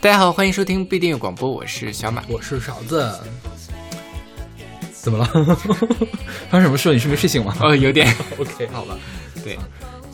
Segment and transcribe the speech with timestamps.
[0.00, 3.16] 大家好，欢迎收听不一定有广播，我是小马，我是勺子。
[4.90, 5.24] 怎么了？
[6.50, 6.92] 发生什么事？
[6.92, 7.56] 你是没睡醒吗？
[7.60, 8.12] 哦，有点。
[8.40, 8.98] OK，好吧。
[9.44, 9.56] 对。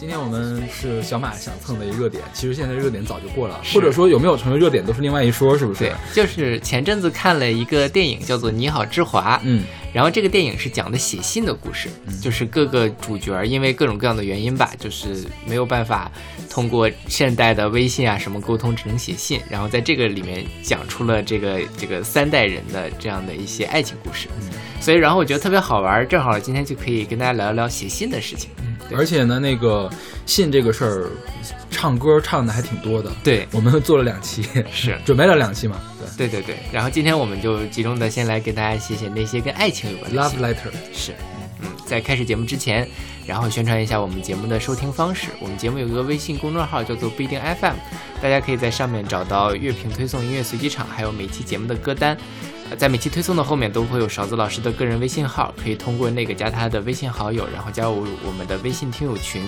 [0.07, 5.81] 今天我们是小马想蹭的一个热点，其实现在热点早就过了，或者说有没有成为热点都是另外一说，是不是？
[5.81, 11.89] 对，就是前阵子看了一个电影叫做《你好，之华》，嗯，然后这个电影是讲的写信的故事，
[12.23, 16.09] 就是各个主角因为各种各样的原因吧，就是没有办法
[16.49, 24.51] 通过现代的微信啊什么沟通，只能写信，然后在这个里面讲出了这个这个三代人的这样的一些爱情故事，嗯，
[24.81, 28.51] 所以然后我觉得特别好玩，正好今天就可以跟大家聊一聊写信的事情。
[28.95, 29.91] 而且呢，那个
[30.27, 31.11] 信这个事儿，
[31.71, 33.11] 唱歌唱的还挺多的。
[33.25, 35.81] 对，我们做了两期， 是准备了两期嘛？
[36.17, 36.59] 对，对对对。
[36.73, 40.71] 然后今天我们就集中的先来给大家写写那些跟爱情有关的 love letter。
[40.93, 41.13] 是，
[41.61, 42.89] 嗯，在开始节目之前，
[43.27, 45.29] 然后宣传一下我们节目的收听方式。
[45.41, 47.75] 我们节目有一个微信公众号叫做不一定 FM，
[48.23, 52.17] 大家可以在上面找到乐评推送、音乐随机场，还有每期节目的歌单。
[52.79, 59.43] 在每期推送的后面都会有勺子老师的个人微信号，可以通过那个加他的微信好友，然后加入我们的微信听友群。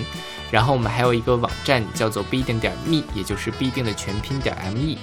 [0.51, 4.97] 然后我们还有一个网站叫做必定点 me，也就是必定的全拼点 me，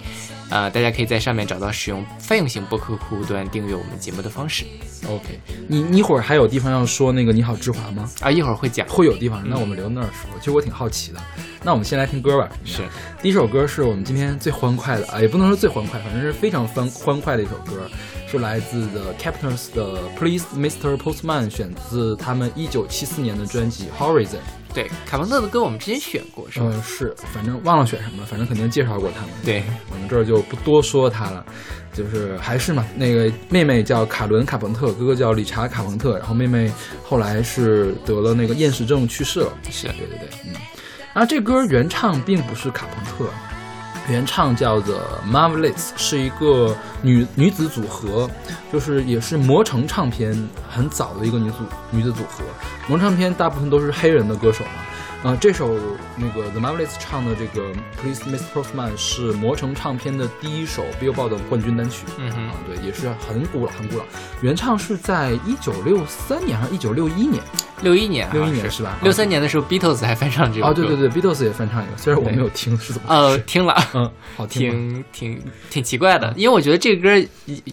[0.50, 4.64] 呃，大家可以在上面找到使用泛用型播客客户端订阅我们节目的方式。
[5.08, 8.10] OK，你你一会儿还有地方要说那个你好之华吗？
[8.22, 10.30] 啊，一会儿会讲，会有地方，那我们留那儿说。
[10.40, 11.20] 其实我挺好奇的。
[11.64, 12.50] 那我们先来听歌吧。
[12.64, 12.84] 是，
[13.22, 17.90] 第一首歌是我们今天最欢快的啊，也不能说最欢快，反正是非常欢欢快的一首歌。
[18.28, 20.98] 是来自 The Captains 的 Please Mr.
[20.98, 24.40] Postman，选自他们一九七四年的专辑 Horizon。
[24.76, 26.66] 对，卡朋特的歌我们之前选过，是吧？
[26.70, 29.30] 嗯，是，反正忘了选什么，反正肯定介绍过他们。
[29.46, 31.46] 对，我们这儿就不多说他了，
[31.94, 36.70] 就是还是嘛，那个妹妹叫卡伦卡朋特，哥哥叫理查卡朋特，然后妹妹
[37.02, 39.54] 后来是得了那个厌食症去世了。
[39.72, 40.54] 是对对对，嗯。
[41.14, 43.32] 然后，这歌原唱并不是卡朋特。
[44.08, 48.30] 原唱叫做 Marvelous，是一个女女子组合，
[48.72, 51.58] 就是也是魔城唱片很早的一个女组
[51.90, 52.44] 女子组合。
[52.88, 54.82] 魔城唱片大部分都是黑人的歌手嘛。
[55.26, 55.76] 啊，这首
[56.16, 62.06] 那个 The Marvelous 唱的这个 Please Miss Postman 是魔城唱片的第一首 Billboard 的冠军单曲。
[62.20, 64.06] 嗯哼，啊，对，也是很古老，很古老。
[64.42, 67.42] 原唱是在一九六三年还是一九六一年？
[67.82, 69.00] 六一年，六一年是吧？
[69.02, 70.68] 六三年的时候，Beatles 还翻唱这个。
[70.68, 73.08] 哦，对对对，Beatles 也翻唱一个，虽然我没有听，是怎么？
[73.12, 77.28] 呃，听了，嗯，好 听，挺挺挺奇怪的，因为我觉得这个歌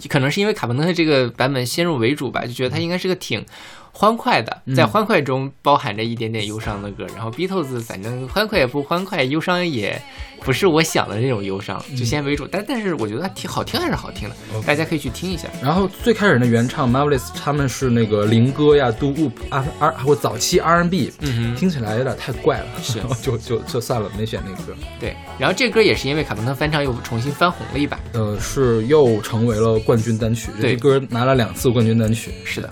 [0.09, 3.45] 可能是因为卡朋特这个版本先入为主吧，就觉得它应该是个挺。
[3.93, 10.01] 欢快的，在欢快中包含着一点点忧伤的歌，然后 Beatles 反正欢快也不欢快，忧伤也
[10.41, 12.47] 不是我想的那种忧伤，就先为主。
[12.47, 14.35] 但但是我觉得它挺好听，还是好听的，
[14.67, 15.47] 大家可以去听一下。
[15.63, 24.75] 然后最开始的原唱 Marvelous 他们是那个灵歌呀，Do Wop 啊 R 或早期 R&B，嗯听起来有点太怪了，是 就就就算了，没选那个歌。
[24.99, 32.33] 对，然后这歌也是因为卡朋特翻唱又重新翻红了一把，呃，是又成为了冠军单曲，这歌拿了两次冠军单曲。
[32.45, 32.69] 是的。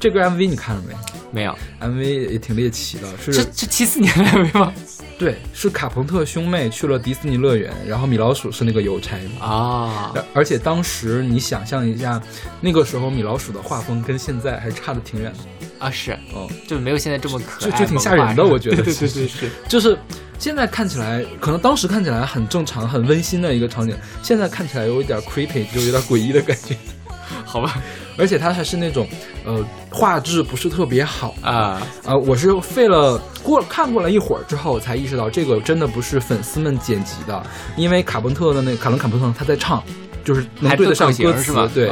[0.00, 0.94] 这个 MV 你看了没？
[1.30, 3.08] 没有，MV 也挺猎奇的。
[3.18, 4.72] 是这这七四年的 MV 吗？
[5.18, 10.12] 对，是卡朋特兄妹去了迪士尼乐园，然后米老鼠是那个邮差啊。
[10.32, 12.20] 而且当时你想象一下，
[12.60, 15.38] 那个时候米老鼠的画风跟现在还差的挺远的
[15.86, 15.90] 啊。
[15.90, 18.44] 是，哦，就没有现在这么可爱，就挺吓人的。
[18.44, 19.96] 我觉得，对对对是，就是
[20.38, 26.76] 现在看起来，可能当时看起来很正常、很温馨的一个场景，现在看起来有一点 creepy，就有点诡异的感觉。
[27.44, 27.80] 好吧。
[28.16, 29.08] 而且它还是那种，
[29.44, 32.16] 呃，画质不是特别好啊啊！
[32.16, 37.46] 我是费了过看过了一会儿之后，才意识到这个真的不是粉丝们剪辑的，
[37.76, 39.82] 因为卡朋特的那卡伦卡朋特他在唱，
[40.24, 41.90] 就是能对得上歌词，对，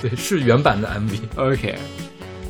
[0.00, 1.18] 对， 是原版的 MV。
[1.34, 1.78] OK，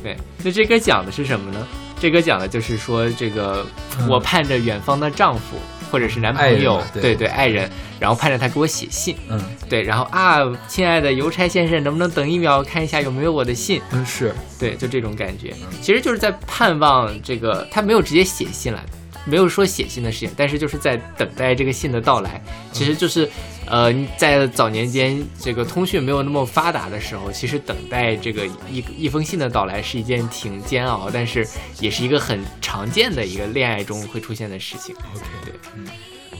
[0.03, 1.67] 对，那这歌讲的是什么呢？
[1.99, 3.65] 这歌讲的就是说，这个
[4.07, 5.57] 我盼着远方的丈夫。
[5.93, 9.39] 或者是男朋友，对对，爱人，然后盼着他给我写信，嗯，
[9.69, 13.79] 对，然后啊，亲爱的邮差先生，能不能等一秒看一下有没有我的信？
[13.91, 18.83] 嗯，是对，就这种感觉，其实就是在盼望这个，他没有直接写信来。
[19.25, 22.41] 没有说写信的事情，但是就是在等待这个信的到来。
[22.73, 23.29] 其实就是，
[23.65, 31.47] 呃，在早年间这个通讯没有那么发达的时候，其实等待这个一一封信的到来是一件挺煎熬，但是
[31.79, 34.95] 也是一个很常见的一个恋爱中会出现的事情。
[35.15, 35.87] OK，对，嗯。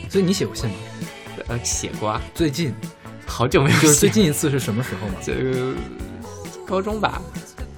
[0.10, 0.76] 所以你写过信吗？
[1.48, 2.22] 呃，写过啊。
[2.36, 2.74] 最近，
[3.26, 3.80] 好久没有。
[3.80, 5.16] 就是最近一次是什么时候吗？
[5.24, 5.74] 这个
[6.68, 7.22] 高中吧。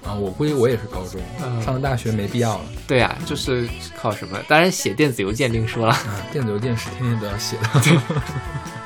[0.04, 1.22] 啊，我估计我也是高中，
[1.64, 2.66] 上了大学没必要了。
[2.88, 4.38] 对啊，就是靠什么？
[4.48, 5.98] 当然写电子邮件另说了。
[6.32, 8.02] 电子邮件是天天都要写的。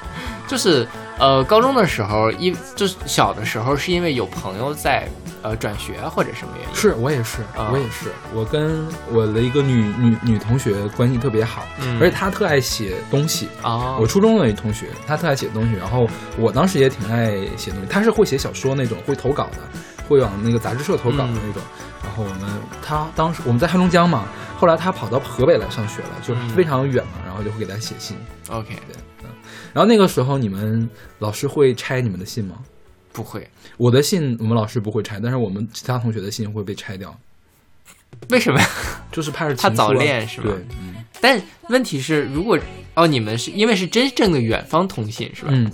[0.50, 0.86] 就是
[1.20, 5.08] 呃，高中的时候，因就是小的时候，是因为有朋友在
[5.44, 6.76] 呃转学或者什么原因。
[6.76, 13.48] 是我也是，啊我也是，我跟我的一个女女女同学关系特别好，嗯而且她特爱写东西。
[13.62, 17.88] 哦，我初中的一同学，她特爱写东西，然后我当时也挺爱写东西。
[17.88, 19.60] 她是会写小说那种，会投稿的，
[20.08, 21.62] 会往那个杂志社投稿的那种。
[22.02, 22.50] 然后我们
[22.82, 24.24] 她当时我们在黑龙江嘛，
[24.58, 28.18] 后来她跑到河北来上学了，就是非常远嘛，然后就会给她写信。
[28.50, 28.74] OK
[29.74, 30.90] 然后那个时候你们
[31.20, 32.58] 老师会拆你们的信吗？
[33.12, 37.18] 不会，我的信我们老师不会拆，但是我们其他同学的信会被拆掉，
[38.30, 38.62] 为什么？
[39.12, 42.58] 就是怕是怕情书啊早恋是吧对，嗯但问题是，如果
[42.94, 45.50] 哦，你们是因为是真正的远方通信是吧？
[45.52, 45.70] 嗯，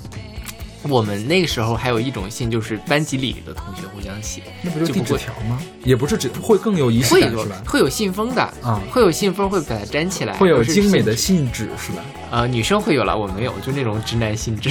[0.87, 5.59] 我们那个时候还有一种信，就是班级里的同学互相写，那不就递纸条吗？
[5.83, 7.61] 也不是纸，会更有仪式感是吧？
[7.65, 12.03] 会有信封的啊会有信封会把它粘起来，会有精美的信信纸是吧？
[12.13, 14.69] 纸呃，女生会有了，我没有，就那种直男信纸，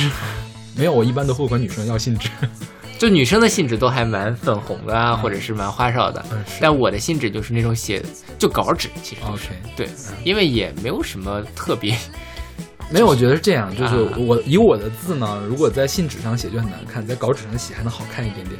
[0.76, 2.28] 没有，我一般都会管女生要信纸。
[2.96, 8.00] 就女生的信纸都还蛮粉红的啊，或者是蛮花哨的，嗯，但我的信纸就是那种写
[8.38, 9.88] 就稿纸，其实就是 OK，对，
[10.22, 11.99] 因为也没有什么特别，
[12.90, 18.58] 没有，我觉得是这样，就是啊我以我的字呢，如果在信纸上写就很难看，在稿纸上写还能好看一点点。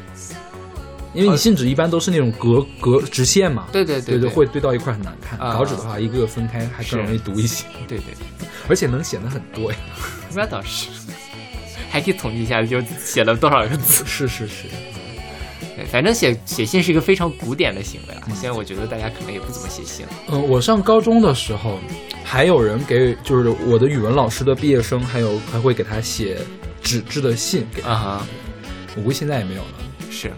[1.13, 5.39] 因为你信纸一般都是那种格格直线嘛，对对对对会堆到一块很难看。
[5.39, 8.07] 啊稿纸的话，一个个分开还更容易读一些，对对，
[8.69, 9.79] 而且能显得很多呀。
[10.35, 10.89] 那倒是，
[11.89, 14.05] 还可以统计一下就写了多少个字。
[14.05, 14.65] 是是是，
[15.77, 20.13] 对反正写写信是一个非常古典的行为啊，现在我觉得大家可能也不怎么写信了。
[20.33, 21.79] 嗯，我上高中的时候，
[22.25, 26.39] 还有人给，就是我的语文老师的毕业生，还有还会给他写
[26.83, 27.67] 纸质的信。
[27.85, 28.27] 啊哈，
[28.97, 29.69] 我估计现在也没有了。
[30.11, 30.33] 是。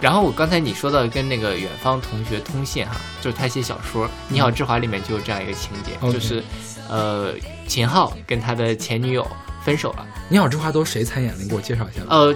[0.00, 6.42] 然后我刚才你说到跟那个远方同学通信哈，就是他写小说《你好，志华》里面就有这样一个情节就是，
[6.88, 7.32] 呃，
[7.66, 9.24] 秦昊跟他的前女友
[9.64, 10.06] 分手了。
[10.28, 11.42] 你好，志华都谁参演的？
[11.42, 12.02] 你给我介绍一下。
[12.08, 12.34] 呃，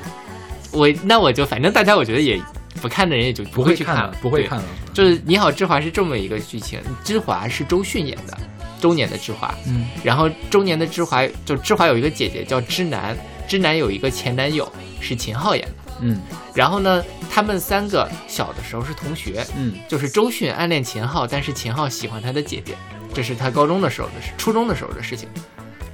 [0.70, 2.40] 我那我就反正大家我觉得也
[2.76, 4.64] 不看的人也就不会去看了，，不会看了。
[4.92, 8.38] 就是《你好，志华》是这么一个剧情，芝华是周迅演的，
[8.80, 9.86] 周年的芝华，嗯。
[10.04, 13.16] 然后周年的芝华就芝华有一个姐姐叫芝南，
[13.48, 14.70] 芝南有一个前男友
[15.00, 16.20] 是秦昊演的，嗯。
[16.54, 19.74] 然后呢，他们三个小的时候是同学，嗯。
[19.88, 22.74] 就是周迅暗恋秦昊，但是秦昊喜欢他的姐姐，
[23.12, 25.28] 这是他高中的时候的事，初中的时候的事情。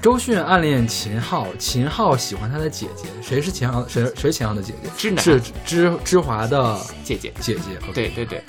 [0.03, 3.87] 周迅暗恋秦昊，秦昊喜欢他的姐姐，谁是秦昊？
[3.87, 4.91] 谁谁是秦昊的姐姐？
[4.97, 7.79] 知南是芝芝华的姐姐，姐姐。
[7.95, 8.43] 对对对。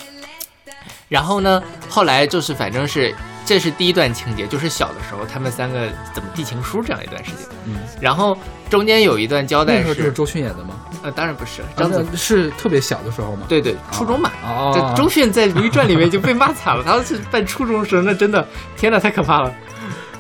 [1.08, 3.14] 然后呢，后来就是反正是
[3.46, 7.42] 这是第一段情节，就是小的时候他们三个怎么递情书这样一段时间。
[7.66, 8.36] 嗯，然后
[8.68, 10.74] 中间有一段交代那个时候就是是，周迅演的吗？
[11.04, 13.46] 呃，当然不是张子啊是特别小的时候吗？
[13.48, 14.32] 对对，初中嘛。
[14.44, 18.44] 哦，这周迅在《如懿传》里面就被骂惨了，她是扮初中生，那真的，
[18.76, 19.54] 天呐，太可怕了。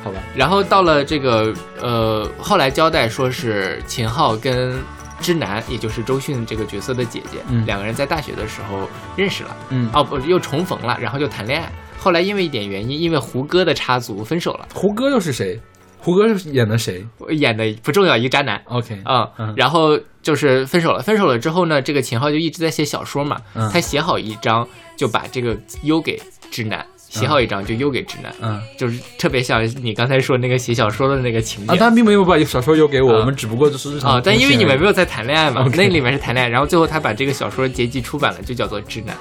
[0.03, 4.77] 好吧，然后到了这个呃，后来交代说是秦昊跟
[5.21, 11.71] 之南，也就是周迅这个角色的姐姐，嗯两个人在大学的时候认识了，嗯，哦不，又重逢了，然后就谈恋爱。
[11.97, 15.57] 后来因为一点原因，因为胡歌的插足分手了，胡歌又是谁？
[15.99, 18.61] 胡歌是演的谁演的不重要，一个渣男。
[18.65, 21.01] ？OK，啊、嗯然后就是分手了。
[21.01, 23.37] 分手了之后呢，这个秦昊就一直在写小说嘛。
[23.55, 24.67] 嗯他写好一章
[24.97, 26.21] 就把这个邮给
[26.51, 28.61] 直男，写好一张就邮给直男，嗯。
[28.75, 31.73] 就是特别像你刚才说那个写小说的那个情节。
[31.73, 33.19] 啊，他并没有把小说邮给我，啊。
[33.19, 39.15] 我们只不过就是日常啊，但因为你们没有有在谈恋爱嘛那里面是谈恋爱，然后最后他把这个小说结集出版了，就叫做《直男》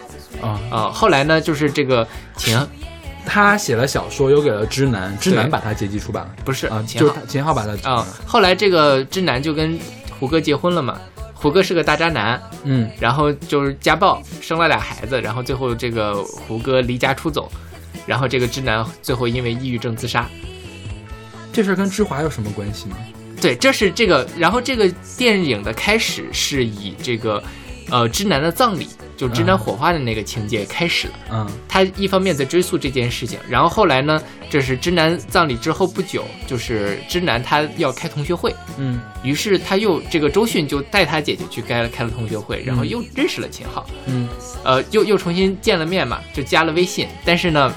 [0.47, 0.91] 啊，啊。
[0.91, 2.06] 后来呢，就是这个
[2.37, 2.59] 秦。
[3.25, 6.31] 他写了小说，邮给了直男，直男把他结集出版了。
[6.44, 7.06] 不是啊，秦昊。
[7.06, 9.79] 就是秦昊把他啊，后来这个直男就跟
[10.19, 10.99] 胡歌结婚了嘛。
[11.32, 12.91] 胡歌是个大渣男，嗯。
[12.99, 17.49] 然后就是家暴，生了俩孩子，然后最后这个胡歌离家出走，
[18.06, 20.29] 然后这个直男最后因为抑郁症自杀。
[21.53, 22.97] 这事儿跟芝华有什么关系呢？
[23.41, 27.43] 对，这是这个，然后这个电影的开始是以这个，
[27.91, 31.15] 呃，直男的葬礼，就直男嗯火化的那个情节开始了。
[31.32, 43.85] 嗯他一方面在追溯这件事情，然后后来呢，这是直男葬礼之后不久，就是直男他要开同学会，嗯于是他又这个周迅就带他姐姐去开了开了同学会，然后嗯又认识了秦昊。
[44.06, 44.29] 嗯
[44.65, 47.75] 呃，又又重新见了面嘛，就加了微信，但是呢，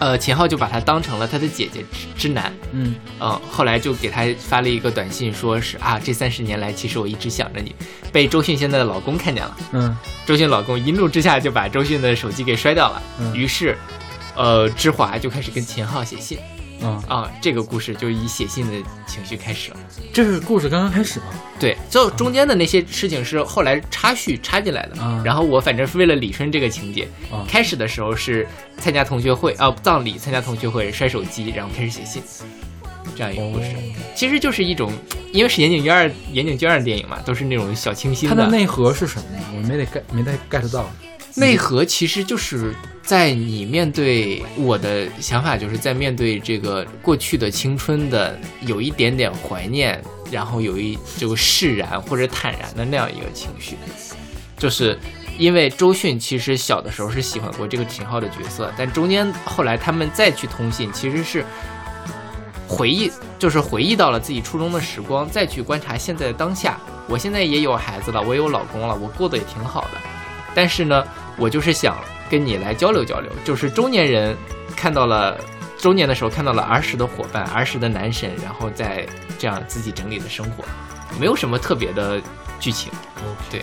[0.00, 2.94] 呃，秦昊就把他当成了他的姐姐之之男，嗯。
[3.18, 7.74] 呃、后来就给他发了一个短信，说是啊，这三十年来其实我一直想着你，
[8.12, 9.96] 被周迅现在的老公看见了，嗯。
[10.26, 13.34] 周迅老公一怒之下就把周迅的手机给摔掉了，嗯。
[13.36, 13.78] 于是，
[14.34, 16.38] 呃，芝华就开始跟秦昊写信
[16.82, 19.76] 啊，啊，这个故事就以写信的情绪开始了。
[20.12, 21.26] 这是故事刚刚开始吗？
[21.58, 25.02] 对，就中间的那些事情是后来插叙插进来的。
[25.02, 28.46] 啊然后我反正是为了理顺这个情节，啊开始的时候是
[28.78, 32.22] 参加同学会啊、葬礼参加同学会摔手机，然后开始写信。
[33.16, 33.70] 这样一个故事，
[34.14, 34.90] 其实就是一种，
[35.30, 39.24] 因为是岩井俊二岩井俊二的电影嘛，都是那种小清新它的内核是什么？
[39.56, 40.90] 我没得 get 没得 get 到。
[41.36, 42.72] 内核其实就是
[43.02, 50.00] 在你面对我的想法，就是在面对这个过去的青春的有一点点怀念，
[50.30, 53.76] 然后有一这个释然或者坦然的那样一个情绪，
[54.56, 54.96] 就是
[55.36, 61.44] 因为周迅其实小的时候是喜欢过这个秦昊的角色，但中间后来他们再去通信，其实是
[62.68, 63.10] 回忆，
[63.40, 66.78] 就是回忆到了自己初中的时光，再去观察现在的当下。
[67.08, 69.98] 我现在也有孩子了，我也有老公了，我过得也挺好的，
[70.54, 71.04] 但是呢。
[71.36, 71.96] 我就是想
[72.30, 74.36] 跟你来交流交流，就是中年人
[74.76, 75.38] 看到了
[75.78, 79.06] 中年的时候看到了儿时的伙伴、儿时的男神，然后再
[79.38, 80.64] 这样自己整理的生活，
[81.18, 82.20] 没有什么特别的
[82.58, 82.92] 剧情。
[83.50, 83.62] 对，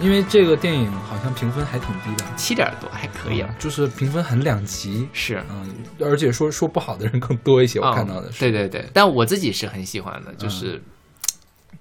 [0.00, 5.08] 因为这个电影好像评分还挺低的，七点多还可以啊，就是评分很两极。
[5.12, 5.68] 是，嗯，
[6.00, 8.40] 而且说说不好的人更多一些，我看到的是。
[8.40, 10.82] 对对对，但我自己是很喜欢的，就是。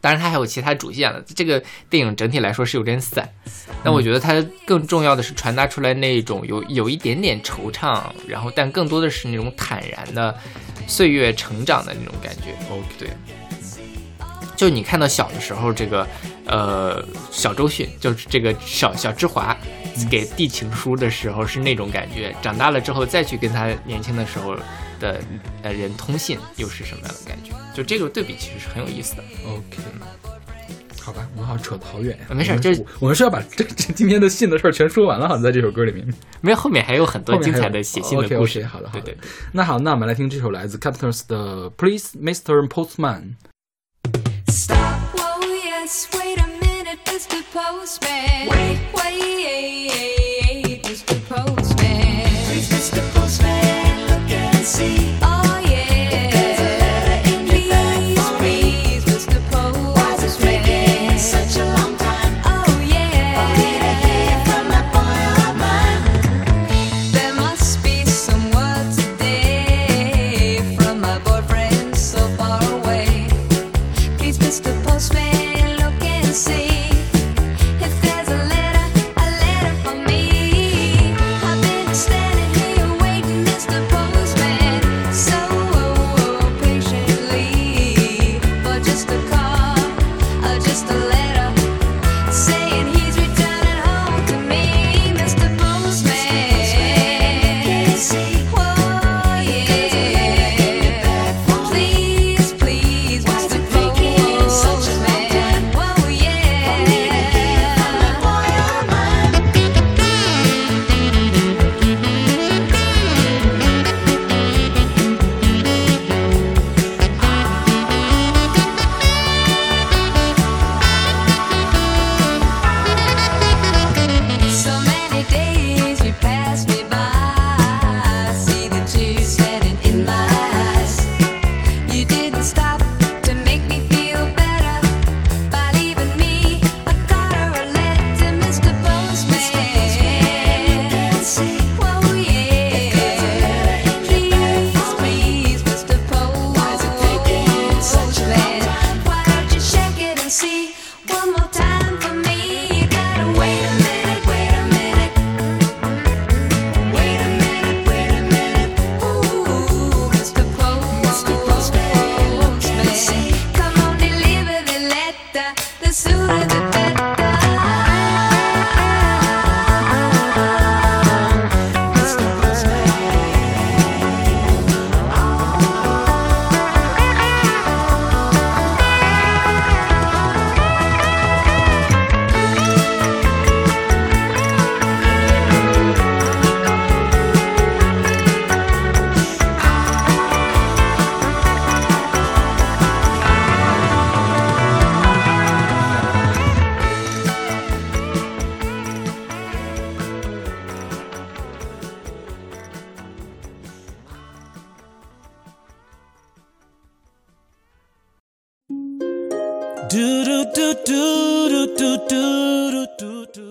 [0.01, 1.21] 当然，它还有其他主线了。
[1.35, 3.27] 这个电影整体来说是有点散，
[3.83, 10.33] 但我觉得它更重要的是传达出来那种有有一点点惆怅，然后但更多的是那种坦然的
[10.87, 12.55] 岁月成长的那种感觉。
[12.71, 13.09] OK，对，
[14.55, 16.07] 就你看到小的时候，这个
[16.45, 19.57] 呃小周迅，就是这个小小芝华
[20.09, 24.55] 给递情书的时候是那种感觉，长大了之后再去跟他年轻的时候。
[24.99, 25.19] 的
[25.63, 27.51] 呃人通信又是什么样的感觉？
[27.73, 29.23] 就这个对比其实是很有意思的。
[29.45, 29.77] OK，
[31.01, 32.25] 好吧，我们好像扯得好远呀。
[32.29, 36.05] 没事，就是我们是要把这这今天的信的事儿全说完了，好像在这首歌里面。
[36.41, 38.63] 没有，后面还有很多精彩的写信的故事。
[38.65, 39.17] 好的，对对。
[39.51, 42.67] 那好，那我们来听这首来自 Captors 的 Please Mr.
[42.67, 43.35] Postman。
[54.79, 55.48] See.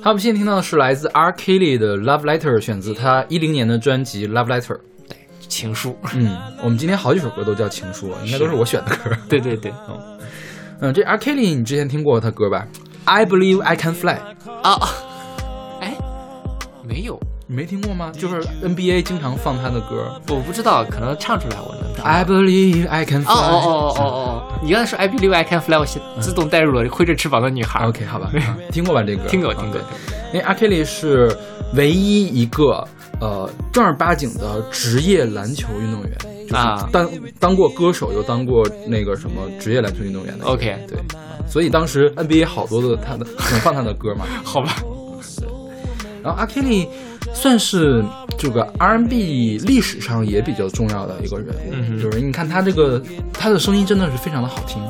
[0.09, 1.31] 好，我们现在听到的是来自 R.
[1.33, 4.75] Kelly 的《Love Letter》，选自他一零年的专辑《Love Letter》。
[5.07, 5.95] 对，情书。
[6.15, 9.15] 嗯，我们今天好几首歌都叫情书，应该都是我选的歌。
[9.29, 10.19] 对对对，嗯
[10.81, 11.19] 嗯，这 R.
[11.19, 12.67] Kelly 你之前听过他歌吧
[13.05, 14.17] ？I Believe I Can Fly。
[14.63, 14.81] 啊，
[15.83, 15.95] 哎，
[16.89, 18.11] 没有，你没听过吗？
[18.13, 21.88] 就是 NBA 经常放他的歌，我不知道，可能唱出来我能。
[22.03, 23.33] I believe I can fly。
[23.33, 24.59] 哦哦哦哦哦！
[24.63, 25.87] 你刚才说 I believe I can fly，我
[26.21, 27.87] 自动带入了挥着翅膀的女孩。
[27.87, 28.31] OK，好吧，
[28.73, 29.29] 听过吧这个？
[29.29, 29.81] 听过，听过。
[30.33, 31.35] 因为阿 Kelly 是
[31.75, 32.87] 唯一一个
[33.21, 36.13] 呃正儿八经的职业篮球运动员
[36.53, 40.45] 啊，当当过歌手又当过那个什么职业篮球运动员的。
[40.45, 40.99] OK，对，
[41.49, 44.27] 所以当时 NBA 好多的他的能放他的歌嘛？
[44.45, 44.77] 好吧。
[46.23, 46.89] 然后阿 Kelly
[47.41, 48.05] 算是
[48.37, 53.01] 这个 R&B 历史上也比较重要的一个人物，就是你看他这个
[53.33, 54.83] 他的声音真的是非常的好听。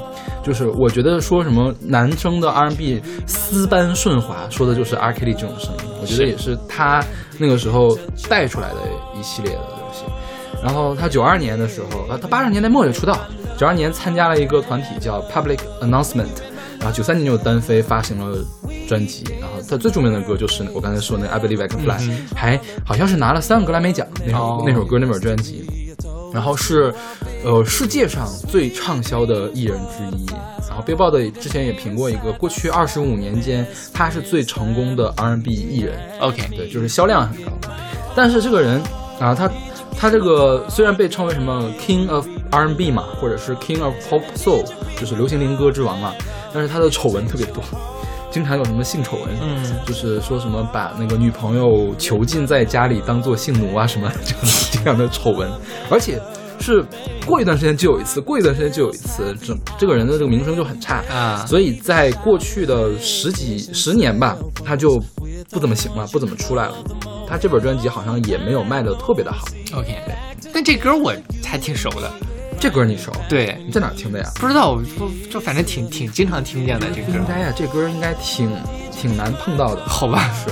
[0.43, 5.93] 就是我觉得说什么男生的 R&B 丝般顺滑，说的就是 R Kelly 这种声音。
[6.01, 7.05] 我觉得也是他
[7.37, 7.95] 那个时候
[8.31, 8.77] 带出来的
[9.15, 10.05] 一系列的东西。
[10.65, 13.19] 然后他九二年的时候，啊，他八十年代末就出道，
[13.59, 16.39] 九二年参加了一个团体叫 Public Announcement，
[16.79, 18.39] 然后九三年就单飞发行了
[18.89, 19.25] 专辑。
[19.41, 25.67] 然后他最著名的歌就是我刚才说那 I Believe I Can Fly，还好像是拿了三个格莱美奖那首那首歌那本专辑。
[26.31, 26.95] 然后是，
[27.43, 30.27] 呃，世界上最畅销的艺人之一。
[30.69, 35.99] 然后《Billboard》之前也评过一个，过去二十五年间，他是最成功的 R&B 艺人。
[36.21, 37.51] OK，对，就是销量很高。
[38.15, 38.79] 但是这个人
[39.19, 39.51] 啊，他
[39.97, 44.65] 他这个虽然被称为什么 King of R&B 嘛，或者是 King of Pop Soul，
[45.01, 46.13] 就是流行灵歌之王嘛，
[46.53, 47.63] 但是他的丑闻特别多。
[48.31, 54.13] 经常有什么性丑闻，嗯，就是说什么把那个女朋友囚禁在家里当做性奴啊什么
[54.71, 55.51] 这样的丑闻，
[55.91, 56.21] 而且
[56.61, 56.85] 是
[57.25, 65.03] 过一段时间就有一次，过一段时间就有一次，这这个人的这个名声就很差啊，所以在过去的十几十年吧，他就
[65.51, 66.75] 不怎么行了，不怎么出来了。
[67.27, 69.47] 他这本专辑好像也没有卖的特别的好。
[69.75, 69.97] OK，
[70.53, 72.13] 但这歌我还挺熟的。
[72.61, 73.13] 这歌你熟？
[73.29, 74.31] 对，你在哪听的呀？
[74.37, 77.13] 不知道，就就反正挺挺经常听见的这歌。
[77.13, 78.51] 应该呀，这歌应该挺
[78.91, 79.83] 挺难碰到的。
[79.87, 80.51] 好吧，是。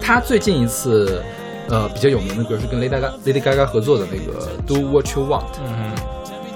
[0.00, 1.22] 他最近一次，
[1.68, 5.44] 呃，比较有名的歌是跟 Lady Gaga Lady Gaga 合作的那个 Do What You Want。
[5.64, 5.92] 嗯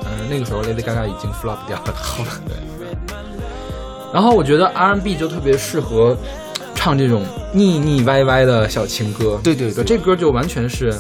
[0.05, 1.95] 嗯，那个时候 Lady Gaga 已经 flop 掉了。
[1.95, 2.57] 好了，对。
[4.13, 6.17] 然后我觉得 R&B 就特别适合
[6.75, 9.39] 唱这种腻腻歪歪的小情歌。
[9.45, 10.91] 对对对，这歌就完全是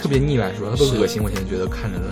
[0.00, 0.70] 特别腻歪，是吧？
[0.76, 1.22] 特别恶心。
[1.22, 2.04] 我现在觉得看着的。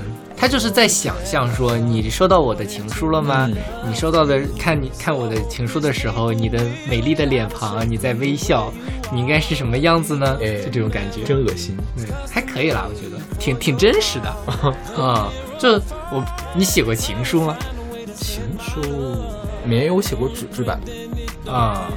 [0.42, 3.48] 他就是在想象说，你收到我的情书了吗？
[3.86, 8.72] 你收到的，看你看我的情书的时候，你的美丽的脸庞，你在微笑，
[9.12, 10.36] 你应该是什么样子呢？
[10.40, 11.76] 就这种感觉，真恶心。
[11.96, 14.28] 对，还可以啦，我觉得挺挺真实的。
[15.00, 15.74] 啊，就
[16.10, 16.24] 我，
[16.56, 17.56] 你写过情书吗？
[18.12, 18.80] 情书
[19.64, 21.88] 没有写过纸质版的啊，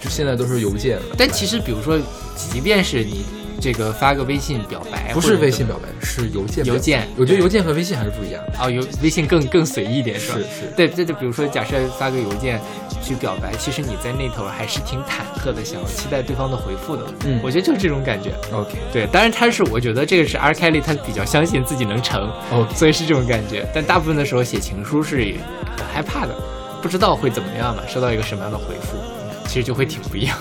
[0.00, 1.16] 就现在都是邮件了。
[1.18, 1.98] 但其实，比如说，
[2.36, 3.24] 即便是你。
[3.60, 6.64] 这个发个微信表白，不是微信表白，是邮件。
[6.64, 8.52] 邮件，我觉得邮件和微信还是不一样的。
[8.60, 10.38] 哦，邮微信更更随意一点，是吧？
[10.38, 10.66] 是。
[10.76, 12.60] 对，这就比如说，假设发个邮件
[13.02, 17.02] 去表白，其实你在那头还是挺忐忑的，想要期待对方的回复的。
[17.24, 18.32] 嗯，我觉得就是这种感觉。
[18.52, 23.68] OK，对，当然他是，我觉得这个是 R Kelly，他比较相信自己能成，OK，所以是这种感觉。
[23.74, 25.16] 但大部分的时候写情书是
[25.76, 26.34] 很害怕的，
[26.80, 28.96] 不知道会怎么样嘛，收到一个什么样的回复，
[29.48, 30.38] 其实就会挺不一样。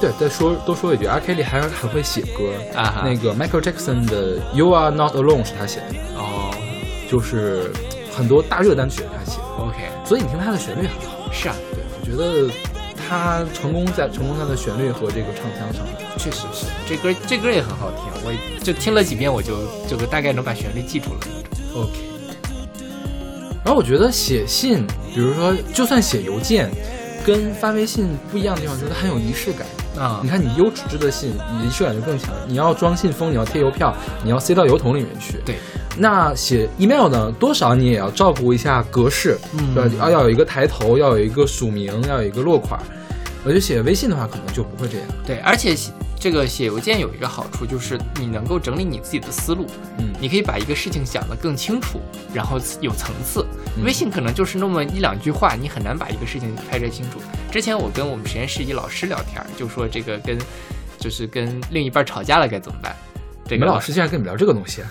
[0.00, 3.02] 对，再说多说一句阿 Kelly 还还会写歌啊。
[3.04, 6.54] 那个 Michael Jackson 的 You Are Not Alone 是他写的哦，
[7.10, 7.72] 就是
[8.14, 9.44] 很多大热单曲他写的。
[9.58, 11.32] OK，所以你听他的旋律很好。
[11.32, 12.48] 是啊，对，我觉得
[12.96, 15.84] 他成功在成功他的旋律和这个唱腔上，
[16.16, 19.56] 确实是这歌这歌也很好听，我就听了几遍，我就
[19.88, 21.20] 这个大概能把旋律记住了。
[21.74, 21.90] OK，
[23.64, 26.70] 然后我觉得写信，比如说就算写邮件。
[27.26, 29.66] 跟发微信不一样的地方，就是它很有仪式感
[29.98, 30.20] 啊！
[30.22, 32.32] 你看，你优纸质的信，你仪式感就更强。
[32.46, 35.38] 你要装信封，你要贴邮票，你要塞到邮筒里面去。
[35.44, 35.56] 对，
[35.98, 39.38] 那写 email 呢，多少你也要照顾一下格式，
[39.74, 39.94] 对吧？
[39.98, 42.80] 要要有一个抬头，要有一个署名，要有一个落款。
[43.44, 45.06] 我觉得写微信的话，可能就不会这样。
[45.26, 45.76] 对，而且。
[46.20, 49.66] 这个写邮件有一个好处，就是你能够整理你自己的思路，
[49.98, 52.00] 嗯，你可以把一个事情想得更清楚，
[52.34, 53.46] 然后有层次。
[53.84, 57.20] 微信可能就是那么一两句话，你很难把一个事情拍摄清楚。
[57.52, 60.36] 之前我跟我们实验室一老师聊天，就说这个跟，
[60.98, 62.94] 就是跟另一半吵架了该怎么办？
[63.46, 64.82] 这个老师竟然跟你聊这个东西，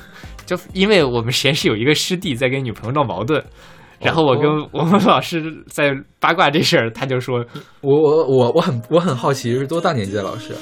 [0.46, 3.44] 就因为我们实验室有一个师弟在跟女朋友闹矛盾，
[4.00, 7.46] 然后我跟我们老师在八卦这事儿，他就说，
[7.82, 10.56] 我我我我很我很好奇是多大年纪的老师？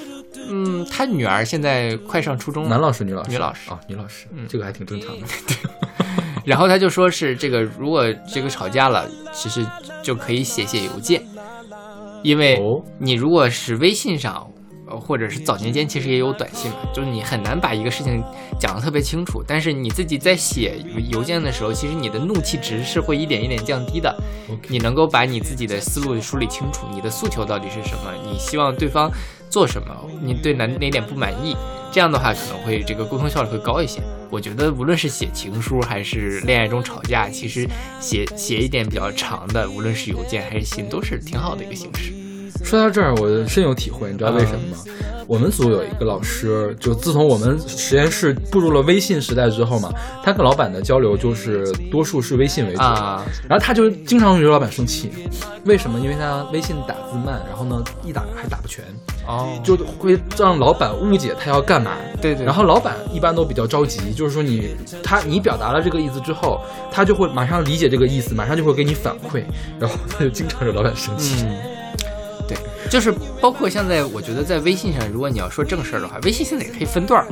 [0.50, 5.26] 嗯，他女儿现在快上初中，男老师、女老师、女老师啊，女老师，嗯，这个还挺正常的。
[5.48, 5.58] 对，
[6.46, 9.66] 然后他就说是这个，如果这个吵架了，其实
[10.04, 11.22] 就可以写写邮件，
[12.24, 12.60] 因为
[13.00, 14.48] 你如果是微信上。
[14.88, 18.24] 呃，或者是早年间其实也有短信嘛，就是你很难把一个事情
[18.60, 20.78] 讲得特别清楚，但是你自己在写
[21.10, 24.16] 邮件的时候，其实你的怒气值是会一点一点降低的。
[24.68, 28.14] 你能够把你自己的思路梳理清楚，你的诉求到底是什么？
[28.32, 29.10] 你希望对方
[29.56, 29.88] 做什么？
[30.22, 31.56] 你对哪哪点不满意？
[31.89, 34.02] 这样的话可能会这个沟通效率会高一些。
[34.30, 37.65] 我觉得无论是写情书还是恋爱中吵架，其实
[38.02, 42.12] 写写一点比较长的，无论是邮件还是信，都是挺好的一个形式。
[42.65, 44.78] 说到这儿，我深有体会，你知道为什么吗？
[45.28, 49.92] 我们组有一个老师，就自从我们实验室步入了微信时代之后嘛，
[50.24, 55.12] 他跟老板的交流就是多数是微信为主，啊，然后他就经常惹老板生气，
[55.66, 56.00] 为什么？
[56.00, 58.84] 因为他微信打字慢，然后呢一打还打不全，
[59.28, 61.94] 哦，就会让老板误解他要干嘛。
[62.22, 66.62] 对对，然后老板一般都比较着急，就是说你他你表达了这个意思之后，
[66.92, 69.44] 他就会马上理解这个意思，马上就会给你反馈，
[69.80, 71.46] 然后他就经常惹老板生气。
[72.96, 77.28] 就是包括现在我觉得在微信上，如果你要说正事儿的话，微信现在也可以分段儿，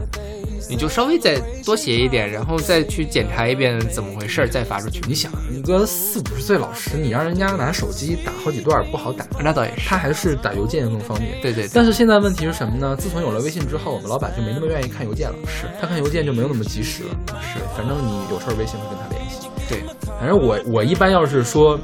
[0.69, 4.99] 你就稍微再多写一点，然后再去检查一遍怎么回事儿，再发出去。
[5.07, 11.31] 你想，一个四五十岁老师，你让人家拿手机打好几段儿不好打，那倒也是，他还是打邮件更方便。
[11.41, 12.93] 对对对，但是现在问题是什么呢？
[12.97, 15.35] 自从有了微信之后，我们老板就没那么愿意看邮件了。
[15.47, 17.15] 是他看邮件就没有那么及时了。
[17.41, 19.47] 是，反正你有事儿微信会跟他联系。
[19.69, 19.79] 对，
[20.19, 21.79] 反正我我一般要是说，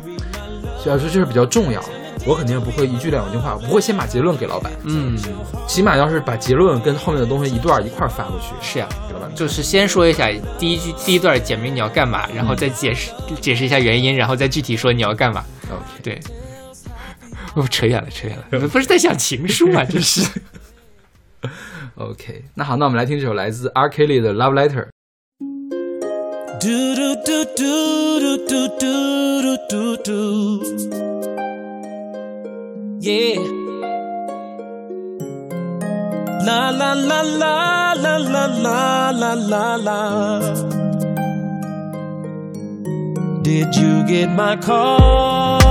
[0.86, 1.82] 要是就是比较重要，
[2.26, 5.18] 我肯定不会一句两句话，不会先把结论给老板，嗯，
[5.68, 9.34] 起码要是把结论跟后面的东西一段一块儿发过去，是呀、给老板。
[9.36, 15.44] 就是先说一下第一句第一段简明你要干嘛，然后再解释、解释一下原因，然后再具体说你要干嘛。
[15.72, 16.20] OK，对，
[17.56, 19.84] 我扯远了，扯远了，不是在想情书吗？
[19.86, 20.22] 这是。
[21.96, 23.90] OK，那好，那我们来听这首来自 R.
[23.90, 24.86] Kelly 的《Love Letter》。
[26.60, 31.29] Do do do do do do do do do.
[33.02, 33.40] Yeah.
[36.44, 40.40] La la la la la la la la la.
[43.42, 45.62] Did you get my call?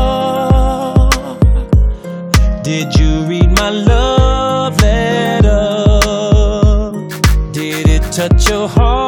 [2.62, 5.82] Did you read my love letter?
[7.52, 9.07] Did it touch your heart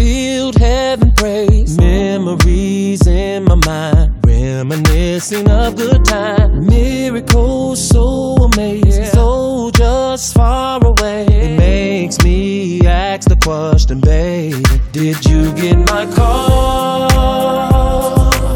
[0.00, 1.76] filled, heaven praise.
[1.76, 6.66] Memories in my mind, reminiscing of good times.
[6.66, 11.26] Miracles so amazing, so just far away.
[11.26, 17.08] It makes me ask the question, baby, did you get my call?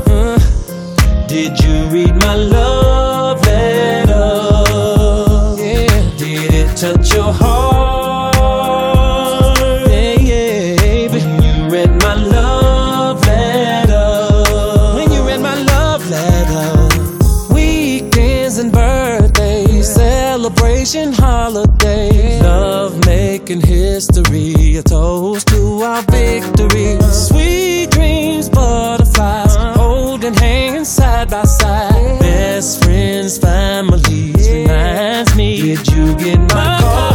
[0.06, 0.38] Uh,
[1.28, 2.83] did you read my love
[20.84, 27.00] celebration holidays, love making history, a toast to our victory.
[27.10, 32.20] Sweet dreams, butterflies, holding hands side by side.
[32.20, 35.74] Best friends, families, reminds me.
[35.74, 37.13] Did you get my call?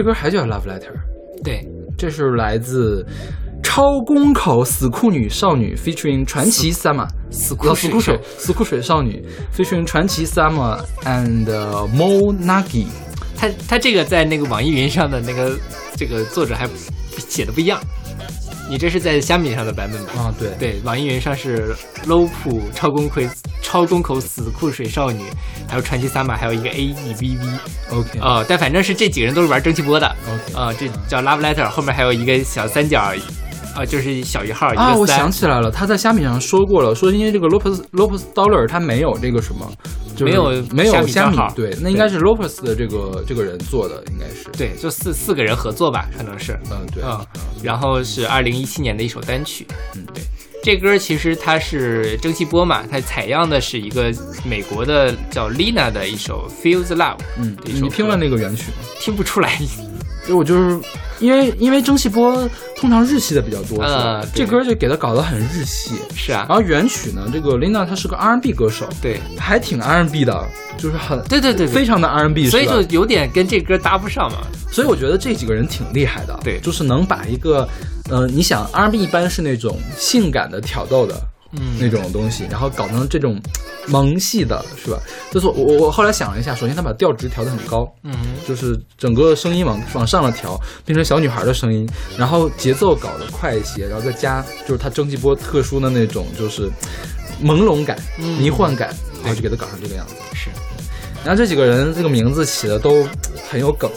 [0.00, 0.94] 这歌还叫 Love Letter，
[1.44, 1.62] 对，
[1.98, 3.06] 这是来自
[3.62, 9.22] 超公口死酷女少女 featuring 传奇 Sama 死酷死酷水死酷水少女
[9.54, 11.44] featuring 传奇 Sama and
[11.94, 12.86] Mo Nagi。
[13.36, 15.54] 他他这个在那个网易云上的那个
[15.94, 16.66] 这个作者还
[17.18, 17.78] 写的不一样。
[18.70, 20.12] 你这是在虾米上的版本吧？
[20.16, 21.74] 啊，对对，网易云上是
[22.06, 23.20] low 普超公口
[23.62, 25.24] 超公口死酷水少女，
[25.68, 27.98] 还有传奇萨马，还有一个 A E V V。
[27.98, 30.16] OK，哦，但反正是这几个人都是玩蒸汽波的。
[30.28, 33.12] OK，啊，这叫 Love Letter，后面还有一个小三角。
[33.72, 34.96] 啊，就是小一号啊！
[34.96, 39.72] 我想起来了，他在虾米上说过了，说因为这个 Lopez Lopez Dollar 他没有这个什么，
[40.18, 44.48] 没有没有虾米对，那应该是 Lopez 的这个这个人做的，应该是。
[44.58, 46.58] 对，就四四个人合作吧，可能是。
[46.68, 47.00] 嗯对。
[47.04, 47.24] 嗯，
[47.62, 50.04] 然后是二零一七年的一首单曲，嗯。
[50.12, 50.24] 对，
[50.62, 54.12] 这歌其实它是蒸汽波嘛，它采样的是一个
[54.44, 58.76] 美国的叫 Lina 的一首 Feel the Love，嗯，你听了那个原曲吗？
[59.00, 59.58] 听不出来，
[60.30, 60.80] 就我就是。
[61.20, 66.46] 因为因为蒸汽波通常日系的比较多，嗯，这歌就给他搞得很日系，是啊。
[66.48, 70.42] 然后原曲呢，这个 Lina 她是个 R&B 歌手，对，还挺 R&B 的，
[70.78, 74.38] 就是很对对对，非常的 R&B，所以就有点跟这歌搭不上嘛。
[74.72, 77.68] 所以我觉得这几个人挺厉害的，对，就是能把一个，
[78.08, 81.14] 呃，你想 R&B 一般是那种性感的挑逗的。
[81.52, 83.40] 嗯，那种东西，然后搞成这种
[83.88, 84.98] 萌系的，是吧？
[85.30, 88.12] 就是我我后来想了一下，首先他把调值调得很高，嗯，
[88.46, 96.70] 就是整个声音往往上了调，变成小女孩的声音，然后节奏搞得快一些，然后再加就是他蒸汽波特殊的那种就是
[97.42, 97.98] 朦胧感、
[98.38, 100.14] 迷幻感，然后就给他搞成这个样子。
[100.34, 100.50] 是，
[101.24, 103.04] 然后这几个人这个名字起的都
[103.48, 103.90] 很有梗，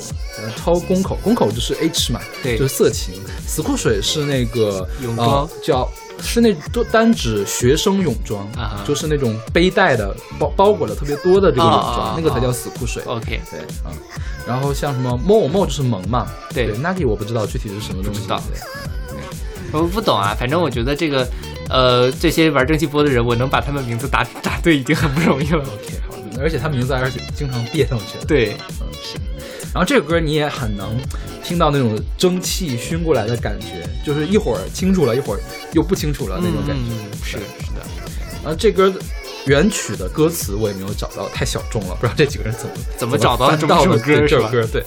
[0.56, 3.14] 超公口，公口就是 H 嘛，对，就是色情，
[3.46, 5.48] 死库水是那个泳装。
[5.64, 5.88] 叫。
[6.20, 8.48] 是那都单指学生泳装，
[8.86, 13.04] 就是那种背带的包包裹的特别多的这个泳装，那个才叫死裤水。
[13.06, 13.92] OK，对啊。
[14.48, 16.74] 然后像什么 mo mo 就是萌嘛，对。
[16.78, 18.42] Nagi 我不知道具体是什么东西，不知道。
[19.72, 21.28] 我不懂啊，反正我觉得这个，
[21.70, 25.60] 呃，这些玩蒸汽波的人，我能把他们名字答答对已经很不容易了。
[25.60, 28.26] OK，好，而且他名字而且经常变上去的。
[28.26, 29.18] 对，嗯是。
[29.74, 30.96] 然后这个歌你也很能
[31.44, 35.40] 听到那种蒸汽熏过来的感觉，就是一会儿清楚了，一会儿
[35.74, 37.26] 又不清楚了那种感觉。
[37.26, 37.82] 是是的。
[38.44, 38.94] 然后这歌
[39.48, 44.64] 原曲的歌词我也没有找到，太小众了，不知道这几个人怎么怎么找到这么首歌这首歌？
[44.72, 44.84] 对。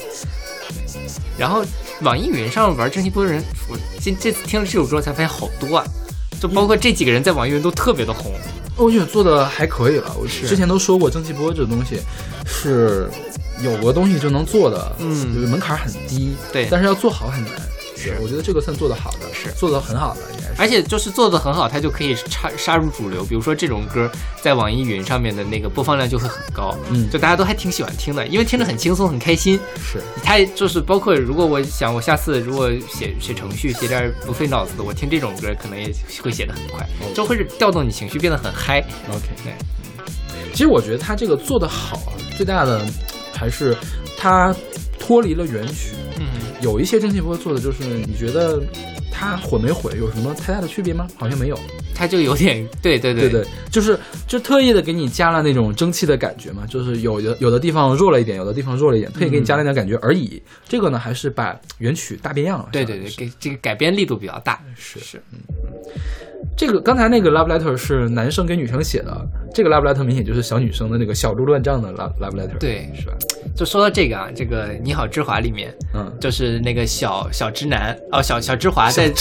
[1.37, 1.65] 然后
[2.03, 5.85] 网易云上玩蒸汽波的人，我这这次听了这首歌才发现好多啊，
[6.41, 8.33] 就包括这几个人在网易云都特别的红。
[8.77, 11.99] 我觉得做的还可以了，我之前都说过蒸汽波这个东西
[12.47, 13.11] 是。
[13.63, 17.53] 有个东西就能做的，嗯，就是门槛很低，对，但是要做好很难。
[17.99, 20.55] 是，我觉得这个算做得好的，是做得很好的，应该是。
[20.59, 23.25] 而且就是做得很好，它就可以插杀入主流。
[23.25, 24.09] 比如说这种歌，
[24.43, 29.59] 在网易云上面的那个播放量就会很高，嗯，就大家都还挺喜欢听的，因为听着很轻松，很开心。
[29.79, 35.91] 是，它就是包括如果我想我下次如果写写程序写点不费脑子的，我听这种歌可能也
[36.23, 38.85] 会写得很快，就会调动你情绪变得很嗨。
[39.09, 39.55] OK，对。
[40.53, 42.87] 其实我觉得他这个做得好啊，最大的
[43.37, 43.77] 还是。
[44.19, 44.55] 它
[44.99, 46.27] 脱离了原曲，嗯，
[46.63, 48.61] 有一些蒸汽波做的就是，你觉得
[49.13, 51.07] 它毁没毁有什么太大的区别吗？
[51.17, 51.59] 好像没有，
[51.95, 53.97] 它就有点， 对对对对，就是
[54.27, 60.43] 就特意的给你加了那种蒸汽的感觉嘛，就是有的有的地方弱了一点，有的地方弱了一点，特意给你加了点感觉而已。
[60.67, 62.71] 这个呢，还是把原曲大变样了。
[62.73, 64.61] 对对对，给这个改编力度比较大。
[64.75, 65.39] 是是，嗯。
[66.57, 69.15] 这个刚才那个 love letter 是男生给女生写的，
[69.53, 73.13] 这个 love letter 明显就是小女生的那个小鹿乱撞的 love love letter，对，是吧？
[73.55, 79.13] 就说到这个啊，这个你好之华里面，嗯，就是那个小小直男哦，小小之华在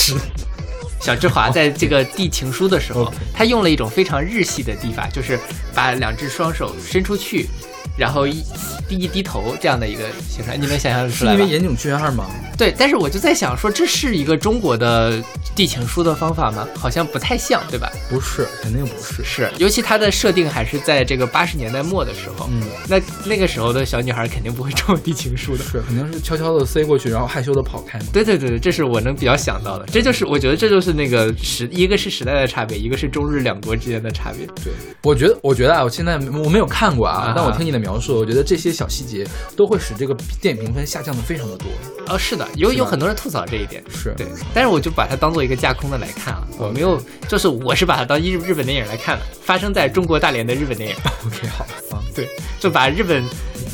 [0.98, 5.38] 小之华在这个递情书的时候， 他用了一种非常日系的递法，就是
[5.74, 7.48] 把两只双手伸出去。
[7.96, 8.42] 然后一
[8.88, 12.26] 低一低头这样的一个形态，你能想象出来是因为岩井俊二吗？
[12.56, 15.22] 对，但是我就在想说，这是一个中国的
[15.54, 16.66] 递情书的方法吗？
[16.74, 17.90] 好像不太像，对吧？
[18.08, 19.24] 不是，肯定不是。
[19.24, 22.48] 是，尤其它的设定还是在这个八十年代末的时候。
[22.50, 28.06] 嗯，那那个时候的小女孩肯定不会这么递情书的，是，肯定是悄悄的塞过去，然后害羞的跑开嘛。
[28.12, 29.86] 对对对对，这是我能比较想到的。
[29.86, 34.46] 这就是我觉得这就是那个时，一个是时代的差别，一个是中日两国之间的差别。
[34.64, 37.85] 对，我觉得，我觉得啊，我现在我没有看过啊，但我听你的。
[37.86, 39.24] 描述，我觉得这些小细节
[39.56, 41.68] 都会使这个电影评分下降的非常的多。
[42.08, 50.96] 哦，是的，有有很多人吐槽这一点，是对，但是我就把它当做一个架空的来看啊，我没有，就是我是把它当日日本电影来看的，发生在中国大连的日本电影。
[51.24, 51.64] OK，好
[51.96, 53.22] 啊，对，就把日本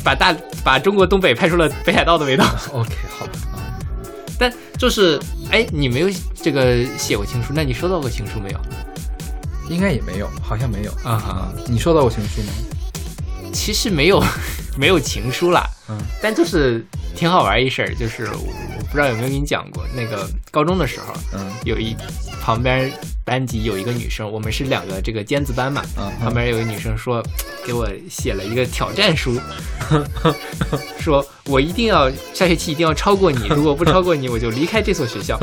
[0.03, 2.45] 把大把中国东北拍出了北海道的味道。
[2.71, 3.65] OK，好啊，
[4.37, 8.59] 但就是哎，你没有这个写过情书，那你收到过情书没有？
[9.69, 11.51] 应该也没有，好像没有啊。
[11.67, 12.51] 你收到过情书吗？
[13.53, 14.21] 其实没有
[14.77, 16.85] 没有情书啦，嗯，但就是
[17.15, 18.39] 挺好玩一事儿，就是我
[18.77, 21.95] 我不知道有没有跟你讲过，那个高中的时候，嗯有一
[22.41, 22.91] 旁边
[23.23, 27.23] 班级有一个女生，我们是两个这个尖子班嘛，嗯嗯旁边有个女生说
[27.65, 29.39] 给我写了一个挑战书，
[30.99, 35.39] 说我一定要下学期一定要超过你， 如果不超过你，我就离开这所学校，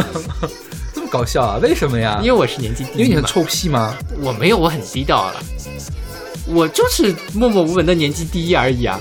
[0.92, 1.58] 这么搞笑啊？
[1.62, 2.18] 为什么呀？
[2.22, 3.96] 因为我是年级低，因为你很臭屁吗？
[4.20, 5.42] 我没有，我很低调了，
[6.52, 8.98] 我就是默默无闻的年级第一而已啊。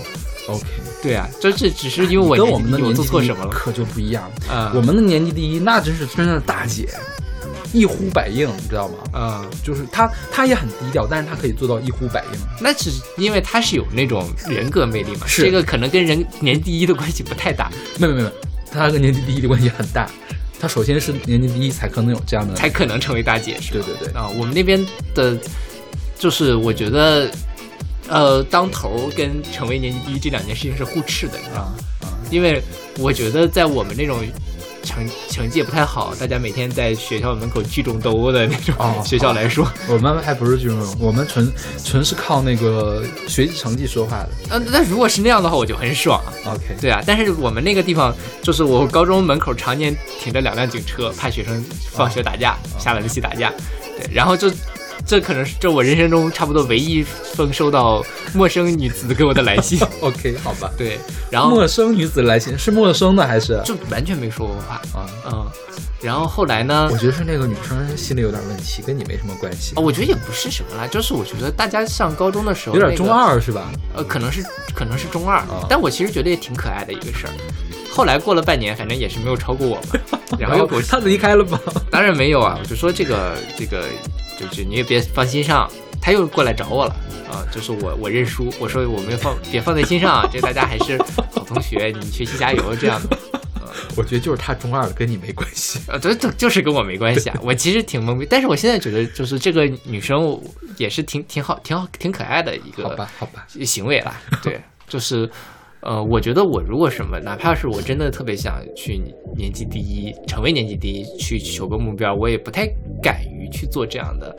[0.48, 0.64] OK，
[1.04, 3.52] 对啊，就是只是因为我跟我我们的年级做错什么了？
[3.52, 4.32] 第一可就不一样。
[4.50, 6.90] 啊，我们的年级第一那真是真正的大姐，
[7.72, 8.96] 一呼百应，你知道吗？
[9.12, 12.40] 啊，就是她，她也很低调，但是她可以做到一呼百应。
[12.60, 18.32] 那只是因为她是有那种人格魅力嘛，是这个可能跟人年第一的关系不太大，没有没有没有，
[18.72, 20.10] 她跟年级第一的关系很大。
[20.60, 22.56] 她首先是年级第一，才可能有这样的。
[22.56, 23.86] 才可能成为大姐，是吧？
[23.86, 24.84] 对对对，啊，我们那边
[25.14, 25.38] 的，
[26.20, 27.32] 就是我觉得，
[28.10, 31.74] 呃，当头儿跟成为年级第一这两件事情是互斥的，你知道吗？
[32.30, 32.62] 因为
[33.00, 34.20] 我觉得在我们那种
[34.84, 41.52] 成成绩也不太好，大家每天在学校门口聚众斗殴的那种哦 学校来说，我们还不是聚众，我们纯
[41.84, 44.30] 纯是靠那个学习成绩说话的。
[44.50, 46.22] 呃，那如果是那样的话，我就很爽。
[46.46, 53.52] OK，对啊，但是我们那个地方就是我高中门口常年停着两辆警车，怕学生放学打架，下晚自习打架。
[53.98, 54.52] 对，然后就
[55.10, 59.80] 这可能是这我人生中差不多唯一一封收到陌生女子给我的来信。
[60.02, 60.70] OK，好吧。
[60.78, 61.00] 对，
[61.32, 63.60] 然后陌生女子来信是陌生的还是？
[63.66, 64.76] 就完全没说过话。
[64.94, 65.48] 啊，嗯，
[66.00, 66.98] 然后后来呢我？
[67.00, 73.72] 觉得是那个女生心里有点问题，跟你没什么关系哦，，我觉得也不是什么啦，就是我觉得大家上高中的时候、有点中，二是吧？
[73.96, 74.46] 呃，可能是
[74.76, 77.34] 可能是中二，啊但我其实觉得也挺可爱的一个事儿。
[77.92, 80.00] 后来过了半年，反正也是没有超过我嘛，
[80.38, 81.60] 然后又给我她离开了吗？
[81.90, 83.86] 当然没有啊，我就说这个这个，
[84.40, 85.70] 就是你也别放心上。
[86.02, 86.96] 他又过来找我了
[87.30, 93.18] 啊，就是我我认输，我说我没放别放在心上，这大家还是好同学，你学习加油这样的。
[93.98, 95.80] 我觉得就是他中二了，跟你没关系。
[95.92, 97.38] 啊，对对，就是跟我没关系啊。
[97.42, 100.42] 我其实挺懵逼，但是我现在觉得，就是这个女生
[100.78, 104.22] 也是挺挺好、挺好、挺可爱的一个好吧，好吧，行为啦。
[104.42, 105.30] 对， 就是
[105.82, 109.02] 呃，我觉得我如果什么，哪怕是我真的特别想去
[109.36, 112.68] 年级第一，成为年级第一，去求个目标，我也不太
[113.02, 114.36] 敢于去做这样的。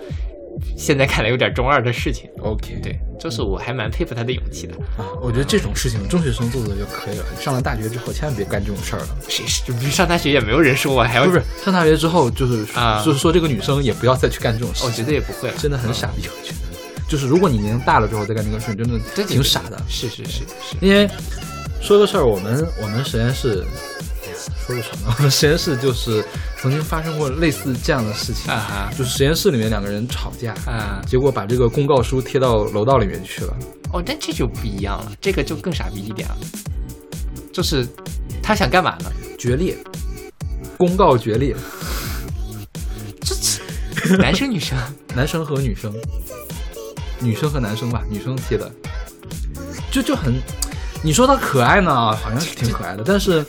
[0.76, 4.74] 现在看来有点中二的事情，OK，对，就是我还蛮佩服他的勇气的。
[4.98, 7.24] 啊，我觉得这种事情中学生做做就可以了。
[7.40, 9.08] 上了大学之后，千万别干这种事儿了。
[9.28, 16.24] 谁是上大学也没有人说我还要，不是上大学之后，就是啊就是说这个女生也不要再去干这种事情，我觉得也不会，真的很傻逼。
[16.24, 16.69] 我觉得，
[17.10, 19.76] 就是如果你年龄大了之后再干这个事，真的挺傻的。
[19.88, 21.10] 是是是是，因为
[21.82, 23.64] 说个事儿，我们我们实验室，
[24.64, 25.12] 说个什么？
[25.18, 26.24] 我们实验室就是
[26.62, 31.02] 曾经发生过类似这样的事情，啊哈就是实验室里面两个人吵架，啊。
[31.04, 33.56] 结果把这个公告书贴到楼道里面去了。
[33.92, 36.36] 哦，但这就不一样了，这个就更傻逼一点了，
[37.52, 37.84] 就是
[38.40, 39.10] 他想干嘛呢？
[39.36, 39.76] 决裂，
[40.78, 41.56] 公告决裂，
[43.24, 44.78] 这男生女生
[45.16, 45.92] 男生和女生，
[47.20, 48.70] 女生和男生吧，女生贴的，
[49.90, 50.34] 就就很，
[51.02, 53.44] 你说她可爱呢，好像是挺可爱的，但是，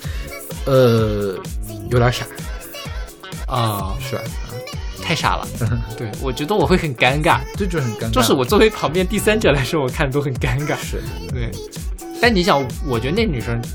[0.65, 1.35] 呃，
[1.89, 2.25] 有点傻，
[3.47, 4.21] 啊、是吧？
[5.01, 5.47] 太傻了。
[5.97, 10.75] 对，我觉得我会很尴尬，这就很尴尬，就是我作为旁边第三者来说，我看都很尴尬。
[10.77, 11.01] 是。
[11.29, 11.49] 对，
[12.21, 13.69] 但你想，我觉得那女生，就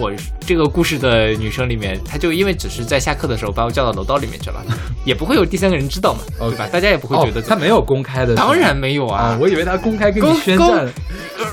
[0.00, 4.62] 我这个故事的女生里面，她就因为只是在下课的时候把我叫到楼道里面去了，
[5.04, 6.68] 也不会有第三个人知道嘛，对吧？
[6.72, 10.88] 大家也不会觉得哦、他没有公开的，当然没有啊、啊，我以为她公开跟你宣战，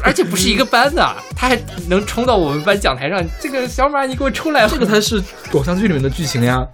[0.03, 4.67] 而且不是一个班的，她还能冲到我们班讲台上，这个小马你给我出来！
[4.67, 5.21] 这个才是
[5.53, 6.65] 偶像剧里面的剧情呀。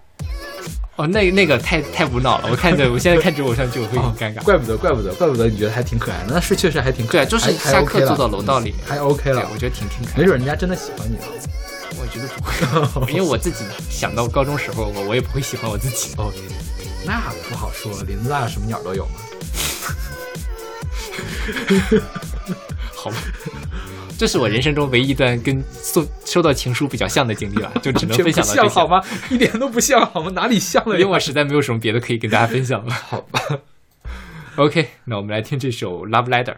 [0.96, 4.42] 哦，那那个太太无脑了，我看着我现在看这个偶像剧我会很尴尬。
[4.44, 10.20] 怪不得，怪不得，怪不得你觉得还挺可爱的，那是确实还挺可爱的，就是下课坐到楼道里，面，还 OK 对，了，我觉得挺挺可爱。
[10.20, 11.24] 没准人家真的喜欢你了。
[11.98, 12.28] 我觉得
[12.94, 16.14] 不会，因为我自己想到高中时候，我我也不会喜欢我自己。
[16.16, 16.38] OK，
[17.06, 19.12] 那不好说，林子大什么鸟都有嘛。
[22.96, 23.18] 好吧，
[24.18, 28.88] 这是我人生中唯一一段跟送收到情书比较像的经历了，就只能分享到这些像好？
[28.88, 29.04] 吗？
[29.30, 30.32] 一点都不像好吗？
[30.32, 31.00] 哪里像了？
[31.00, 32.94] 因为我实在没有什么别的可以跟大家分享了。
[32.94, 33.40] 好吧。
[34.56, 36.54] OK，那我们来听这首《Love Letter》。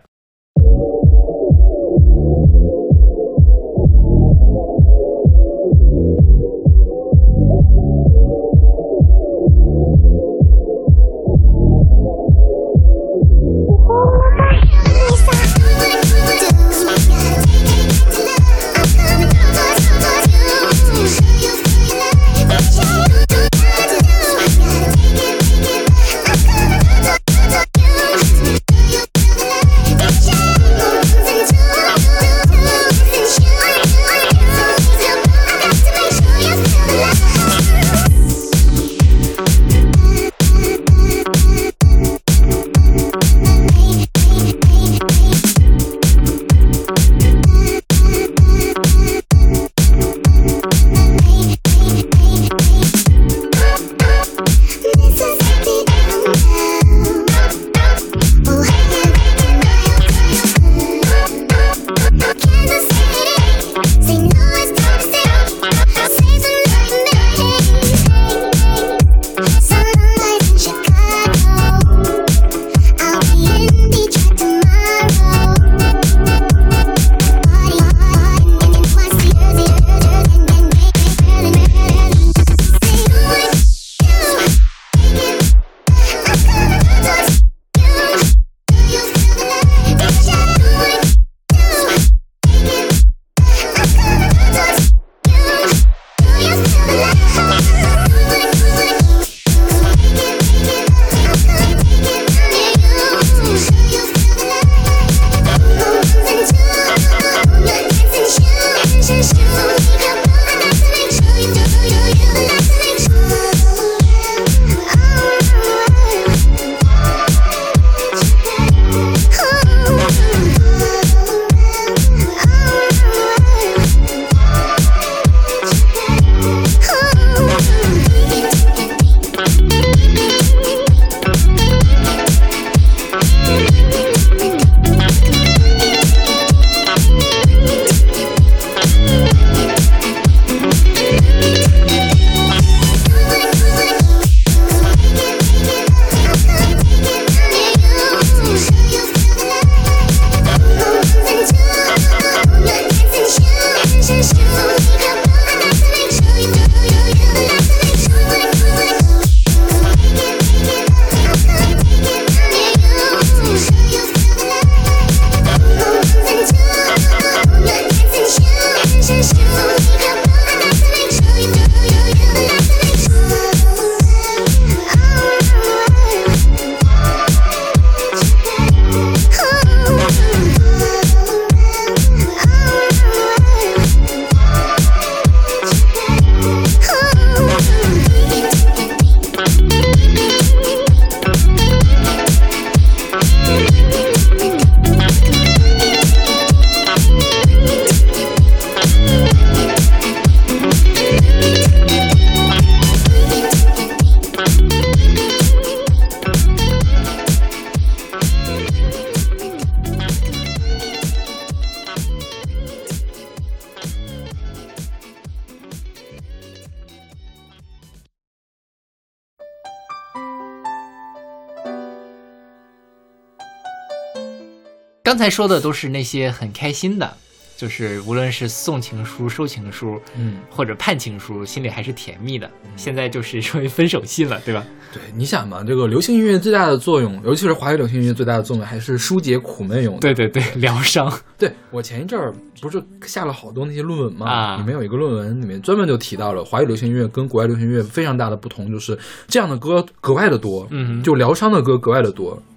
[225.27, 227.17] 才说的都是那些很开心的，
[227.57, 232.49] 就是无论是送情书、收情书，嗯，或者判情书，心里还是甜蜜的。
[232.77, 234.65] 现在就是 说分手信了，对吧？
[234.93, 239.99] 对，你想嘛，这个流行音乐最大的作用，尤其是华语流行音乐最大的作用，还是疏解苦闷用的。
[239.99, 241.11] 对对对，疗伤。
[241.37, 248.97] 对我前一阵儿不是下了好多那些论文嘛，啊里面有一个论文里面专门就提到了华语流行音乐跟国外流行音乐非常大的不同，就是
[249.27, 252.41] 这样的歌格外的多，嗯就疗伤的歌格外的多，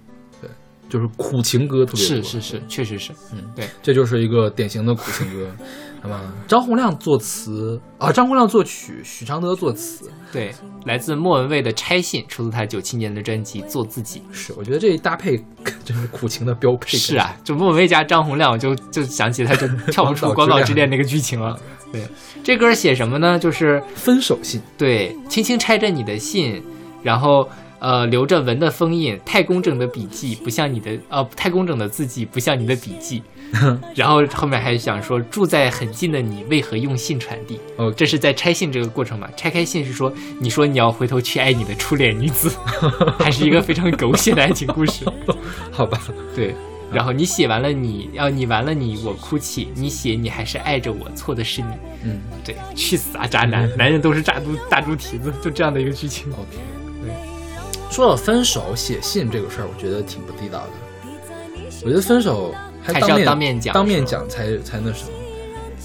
[0.91, 3.13] 就是苦情歌特别多，是是是，确实是。
[3.31, 5.49] 嗯，对这就是一个典型的苦情歌。
[6.03, 10.51] 那么张洪亮作词啊，张洪亮作曲，许常德作词，对，
[10.85, 14.19] 来自莫文蔚的《拆信》，出自他九七年的专辑《做自己》。
[14.33, 15.41] 是我觉得这一搭配
[15.85, 16.97] 真是苦情的标配。
[16.97, 21.57] 是啊，就莫文蔚加张洪亮，我就就想起他就 跳不出《广岛之恋广岛之恋》那个剧情了。
[21.93, 22.05] 对，
[22.43, 23.39] 这歌写什么呢？
[23.39, 26.63] 就是分手信，对，轻轻拆着你的信，
[27.03, 27.47] 然后
[27.81, 33.21] 呃留着文的封印，太工整的笔记不像你的呃太工整的字迹不像你的笔记，
[33.95, 37.59] 然后后面还想说住在很近的你为何用信传递？
[37.77, 39.27] 哦这是在拆信这个过程嘛？
[39.35, 42.49] 拆开信是说你说你要回头去爱你的初恋女子，
[43.19, 45.03] 还是一个非常狗血的爱情故事。
[45.73, 45.99] 好吧，
[46.35, 46.55] 对。
[46.93, 49.69] 然后你写完了你，要、你完了你，我哭泣。
[49.75, 51.67] 你写你还是爱着我，错的是你。
[52.03, 53.69] 嗯对，去死啊，渣男！
[53.77, 56.29] 男人都是大猪大猪蹄子，就这样的一个剧情。
[56.33, 56.80] ，OK，对。
[57.91, 60.71] 说到分手写信这个事儿，我觉得挺不地道的。
[61.83, 65.11] 我觉得分手还还是要当面讲当面讲才才那什么。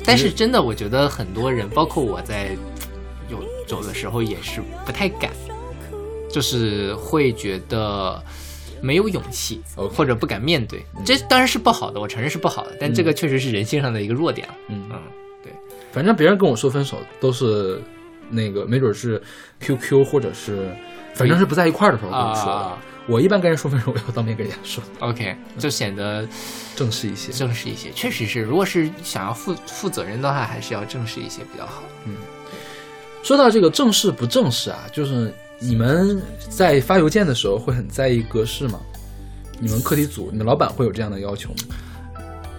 [0.04, 2.56] 但是真的，我觉得很多人，包括我在
[3.28, 5.32] 有走的时候也是不太敢，
[6.30, 8.22] 就是会觉得
[8.80, 10.86] 没有勇气或者不敢面对。
[11.04, 14.54] 这当然是不好的，我承认是不好的，但这个确实是人性上的一个弱点了。
[14.68, 15.00] 嗯嗯，
[15.90, 17.80] 反正别人跟我说分手都是
[18.30, 19.20] 那个，没准是
[19.58, 20.68] QQ 或者是，
[21.16, 22.52] 反正是不在一块儿的时候跟我说的。
[22.52, 26.26] 啊我一般跟人说分手，我要当面跟人家说，OK，就显得
[26.74, 27.30] 正式一些。
[27.30, 27.88] 正式一些。
[27.92, 31.84] 确实是，如果是想要负负责任的话，还是要正式一些比较好。
[32.04, 32.16] 嗯
[33.22, 38.80] 说到这个正式不正式啊，就是你们在发邮件的时候会很在意格式吗？
[39.60, 41.56] 你们课题组，你们老板会有这样的要求吗？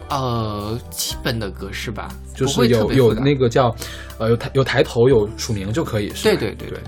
[0.10, 3.76] 呃，基本的格式吧，就是有有那个叫，
[4.18, 6.80] 呃，有抬有抬头有署名就可以，是吧对对对对。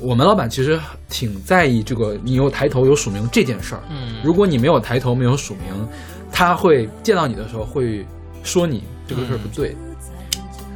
[0.00, 0.78] 我们老板其实
[1.08, 3.80] 挺在意这个，你有抬头有署名这件事儿。
[3.88, 5.88] 嗯，如果你没有抬头没有署名，
[6.30, 8.06] 他会见到你的时候会
[8.42, 9.74] 说你这个事儿不对。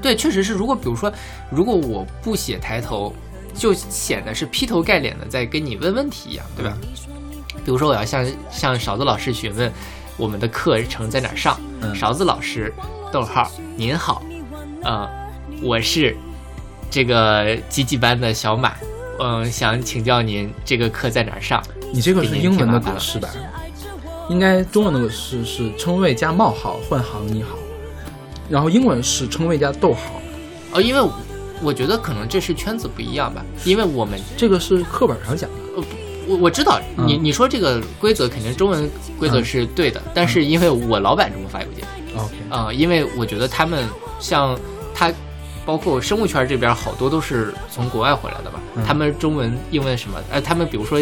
[0.00, 0.54] 对，确实是。
[0.54, 1.12] 如果比如说，
[1.50, 3.14] 如果我不写抬头，
[3.54, 6.76] 就显得是劈头盖脸的在跟你问问题一样，对吧？
[7.62, 9.70] 比如说，我要向向勺子老师询问
[10.16, 12.72] 我们的课程在哪儿上，嗯勺子老师，
[13.12, 14.22] 逗号，您好，
[14.82, 15.06] 呃，
[15.62, 16.16] 我是
[16.90, 18.74] 这个几几班的小马，
[19.20, 21.62] 嗯、想请教您这个课在哪儿上？
[21.92, 23.28] 你这个是英文的格式吧？
[24.28, 27.58] 应该中文的格式是称谓加冒号换行你好，
[28.48, 30.20] 然后英文是称谓加逗号。
[30.72, 31.12] 哦，因为我
[31.62, 35.56] 我觉得可能这是圈子不一样吧，因为我们这个是课本上讲的。
[35.76, 35.84] 呃
[36.28, 43.84] 我我知道你嗯你说这个规则肯定中文规则是对的，但是因为我老板这么发邮件 OK，啊、因为我觉得他们
[44.20, 44.56] 像
[44.94, 45.12] 他，
[45.70, 50.98] 包括生物圈这边好多都是从国外回来的吧，嗯他们中文、英文什么，呃，他们比如说，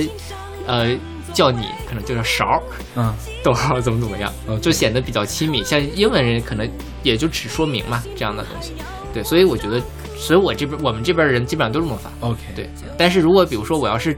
[0.66, 0.95] 呃，
[1.33, 2.62] 叫你可能就叫勺儿，
[2.95, 5.64] 嗯，逗号怎么怎么样就显得比较亲密。
[5.64, 6.69] 像英文人可能
[7.03, 8.75] 也就只说明嘛这样的东西，
[9.14, 9.81] 对，所以我觉得，
[10.19, 12.69] 所以我这边我们这边人基本上都这么发，OK，，对。
[12.99, 14.14] 但是如果比如说我要是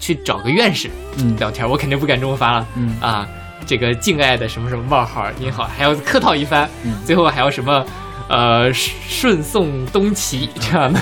[0.00, 2.66] 去找个院士，嗯聊天，我肯定不敢这么发了。
[2.76, 3.28] 嗯啊，
[3.66, 7.84] 这个敬爱的什么什么冒号，您好，还要客套一番，嗯最后还要什么
[8.28, 11.00] 呃顺送东齐这样的，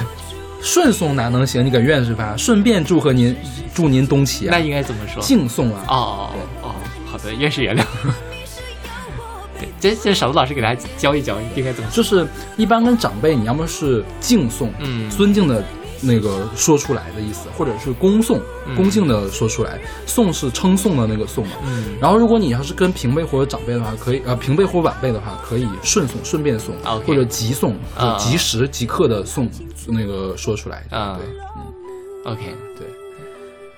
[0.61, 1.65] 顺送哪能行？
[1.65, 3.37] 你给院士发，顺便祝贺您，
[3.75, 5.23] 祝您东齐啊，那应该怎么说？
[5.23, 5.85] 敬送啊。
[5.89, 6.31] 哦哦
[6.63, 6.75] 哦哦，
[7.07, 7.85] 好的，院士原谅。
[9.59, 11.97] 对，这这少子老师给大家教一教应该怎么说。
[11.97, 15.63] 就是一般跟长辈，你要么是敬送，嗯尊敬的
[16.05, 19.81] 那个说出来的意思，或者是恭送，嗯恭敬的说出来。
[20.07, 21.57] 送是称颂的那个送嘛。
[21.67, 26.75] 嗯然后，如果你要是跟平辈或者长辈的话，可以呃平辈或晚辈的话，可以顺送、顺便送，
[27.07, 29.51] 或者即送，啊就即时即刻的送
[29.89, 30.85] 那个说出来。
[30.91, 31.27] 啊对，
[31.57, 32.33] 嗯。
[32.33, 32.43] ，OK，
[32.79, 32.87] 对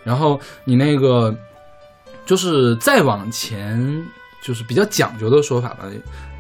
[0.05, 1.35] 然后你那个
[2.25, 4.07] 就是再往前，
[4.41, 5.85] 就是比较讲究的说法吧。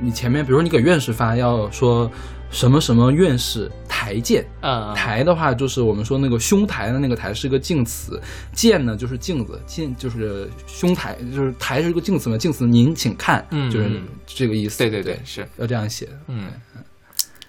[0.00, 2.08] 你前面比如说你给院士发，要说
[2.50, 4.44] 什么什么院士台见。
[4.62, 8.20] 嗯，台的话，就是我们说那个胸台的那个台是个敬词，
[8.52, 14.78] 见呢就是镜子，镜就是胸台，就是台是一个敬词嘛，敬词您请看，就是这个意思。
[14.78, 15.46] 对对对，是。
[15.56, 16.08] 要这样写。
[16.28, 16.48] 嗯，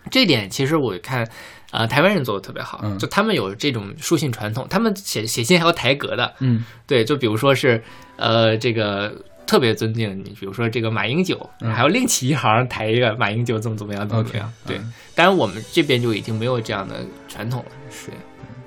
[0.10, 1.30] 这点其实我看，
[1.72, 7.84] 呃，台湾人做的特别好，嗯就他们有这种书信传统，他们写写信还要台格的，嗯对，就比如说是，
[8.16, 9.14] 呃，这个
[9.48, 14.54] 特别尊敬你，比如说这个马英九，嗯还要另起一行抬一个马英九怎么怎么样，怎么样。
[14.68, 17.72] 对嗯，当然我们这边就已经没有这样的传统了。
[17.90, 18.12] 是，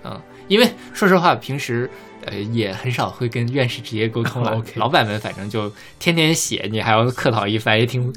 [0.03, 1.89] 嗯，因为说实话，平时
[2.25, 4.61] 呃也很少会跟院士直接沟通了。
[4.75, 8.13] 老板们反正就天天写，你还要客套一番，也挺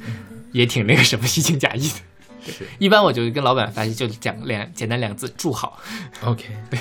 [0.54, 1.96] 也挺那个什么虚情假意的。
[2.46, 5.80] 是一般我就跟老板发信，就讲两简单两字祝好。
[6.24, 6.80] OK，对。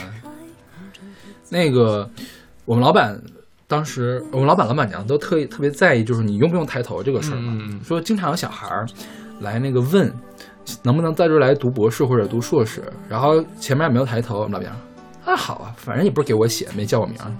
[1.48, 2.10] 那个
[2.64, 3.22] 我们老板
[3.72, 7.80] 当时，我们老板老板娘都特意特别在意，就是你用不用抬头这个事儿嘛。
[7.82, 8.86] 说经常有小孩儿
[9.40, 10.12] 来那个问，
[10.82, 14.76] 能不能在这儿来读博士或者读硕士，然后前面也没有抬头，我们老板娘
[15.24, 17.32] 说啊好啊，反正也不是给我写，没叫我名儿。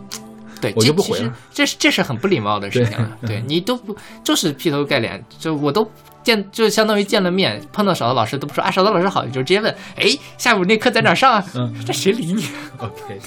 [0.59, 3.19] 对，我就不回了这是这是很不礼貌的事情了。
[3.27, 5.87] 对你都不就是劈头盖脸，就我都
[6.23, 10.07] 见就相当于见了面，碰到少的老师都不说啊，少的老师好，你就直接问，哎，
[10.39, 11.45] 下午那课在哪儿上啊？
[11.55, 12.47] 嗯这谁理你？
[12.79, 13.21] OK，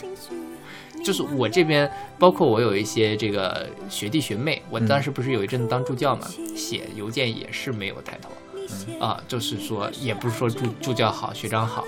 [1.05, 8.29] 就是我这边，包括我有一些这个学弟学妹，我当时不是有一阵子当助教嘛，写邮件也是没有抬头，
[8.99, 11.85] 啊，就是说也不是说助助教好，学长好，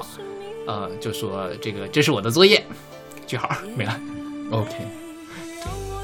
[0.68, 2.63] 呃，就说这个这是我的作业，
[3.26, 3.99] 句号没了。
[4.51, 4.76] OK，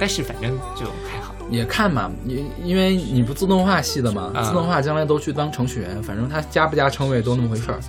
[0.03, 7.79] 但是反正就还好，也看嘛，你因为你不自动化系的嘛，啊自动化将来都去当程序员，反正他加不加称谓都那么回事儿，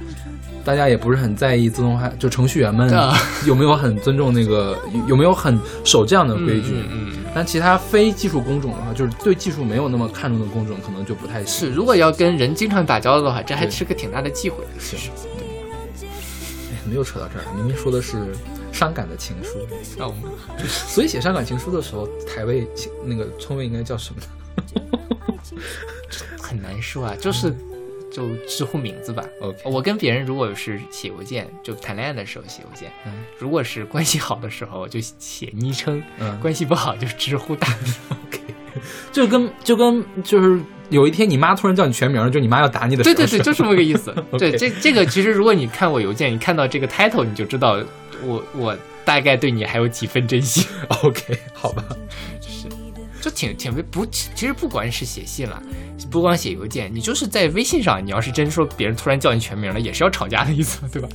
[0.65, 6.85] 大家也不是很在意自动化，就程序员们啊有没有很尊重那个，有有没有很守这样的规矩。
[6.89, 11.69] 嗯但其他非技术工种的话，就是对技术没有那么看重的工种，可能就不太行。
[11.69, 14.63] 是，如果要跟人经常打交道的话，这还是个挺大的忌讳。
[14.79, 14.95] 是，
[16.71, 18.37] 哎，没有扯到这儿，明明说的是
[18.75, 19.67] 伤感的情书，
[19.97, 20.23] 那我们
[20.69, 22.67] 所以写伤感情书的时候，台位
[23.05, 24.21] 那个称谓应该叫什么？
[24.21, 24.29] 呢
[26.41, 27.55] 很难说啊，就是
[28.13, 29.25] 就直呼名字吧。
[29.41, 33.25] ？OK，我跟别人如果是写邮件，就谈恋爱的时候写邮件；嗯。
[33.39, 37.95] 如果是关系好的时候，就写昵称；嗯，关系不好就直呼大名。
[38.11, 38.41] OK，
[39.11, 40.61] 就跟就跟就是
[40.91, 44.15] 有一天你妈突然叫你全名，就你妈要打你的时候，对对对，就这么个意思。
[44.39, 47.83] 对， 这这个其实如果你看我邮件，你看到这个 title，你就知道
[48.27, 50.65] 我我大概对你还有几分真心。
[51.03, 51.85] OK，好吧，
[52.41, 52.69] 是
[53.21, 55.63] 就挺挺不，其实不管是写信了，
[56.11, 61.09] 不光写邮件，你就是在微信上，你要是真说别人突然叫你全名了，也是要吵架的意思，对吧？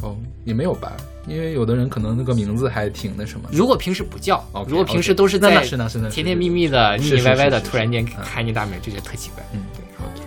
[0.00, 0.92] 哦，也没有吧，
[1.28, 3.48] 因为有的人可能那个名字还挺那什么。
[3.52, 9.44] 如果平时不叫如果平时都是那在是那是那是甜甜蜜蜜的、腻腻歪歪的，突然间喊你大名，就觉得特奇怪。
[9.52, 10.22] 嗯，对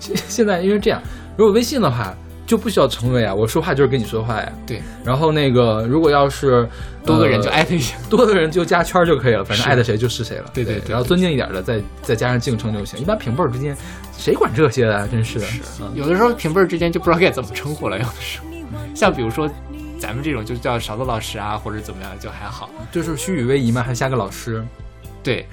[0.00, 1.00] 现现在因为这样，
[1.36, 2.14] 如果微信的话
[2.48, 4.50] 就不需要称谓啊，我说话就是跟你说话呀。
[4.66, 6.66] 对，然后那个如果要是
[7.04, 7.94] 多个人就呃艾特一下。
[8.08, 10.50] 多的人就加圈儿就可以了，反正是爱的谁就是谁了。
[10.54, 12.98] 对对对然后尊敬一点的再再加上敬称就行。
[12.98, 13.76] 一般平辈儿之间
[14.16, 15.06] 谁管这些啊？
[15.12, 15.46] 真是的。
[15.82, 18.46] 嗯有的时候平辈儿之间就不知道该怎么称呼了，有的时候，
[18.94, 19.46] 像比如说
[19.98, 22.70] 咱们这种就叫勺子老师啊，或者怎么样就还好。
[22.90, 24.64] 就是虚与委蛇嘛，还加个老师，
[25.22, 25.46] 对，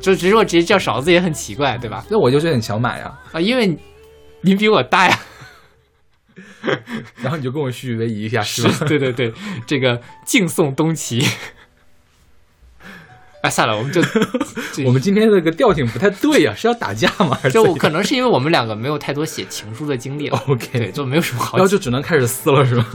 [0.00, 2.02] 就只是我直接叫勺子也很奇怪，对吧？
[2.08, 3.78] 那我就叫你小马呀，啊，因为你
[4.40, 5.18] 你比我大呀。
[7.22, 8.70] 然后你就跟我虚与委蛇一下，是吧？
[8.72, 9.32] 是，对对对，
[9.66, 11.24] 这个敬送东齐。
[13.40, 14.02] 哎，算了，我们就
[14.84, 17.38] 我们今天这个调性不太对呀、是要打架吗？
[17.40, 21.68] 还是就可能是因为我们两个没有太多写情书的经历了，OK，就没有什么好然后。
[21.70, 22.86] 就只能开始撕了，是吧？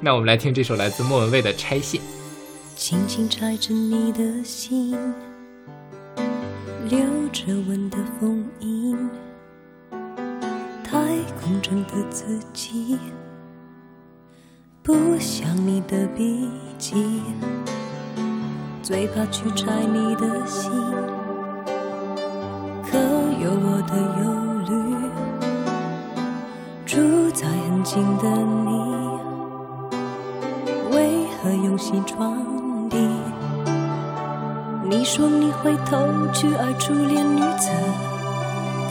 [0.00, 2.00] 那我们来听这首来自莫文蔚的《拆线》。
[2.74, 4.98] 轻轻拆着你的心，
[6.88, 6.98] 留
[7.30, 8.96] 着吻的封印。
[10.92, 10.98] 太
[11.40, 12.98] 空中的自己，
[14.82, 17.22] 不像你的笔记，
[18.82, 20.70] 最怕去拆你的心，
[22.84, 22.98] 可
[23.40, 24.28] 有我的忧
[24.68, 24.74] 虑，
[26.84, 28.68] 住在很近的你。
[30.94, 32.36] 为何用心传
[32.90, 32.98] 递？
[34.90, 37.70] 你说你回头去爱初恋女子，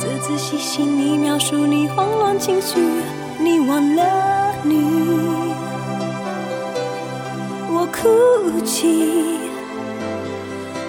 [0.02, 2.80] 仔仔细细你描述你慌乱情绪，
[3.38, 4.04] 你忘了
[4.64, 5.54] 你，
[7.70, 9.38] 我哭泣。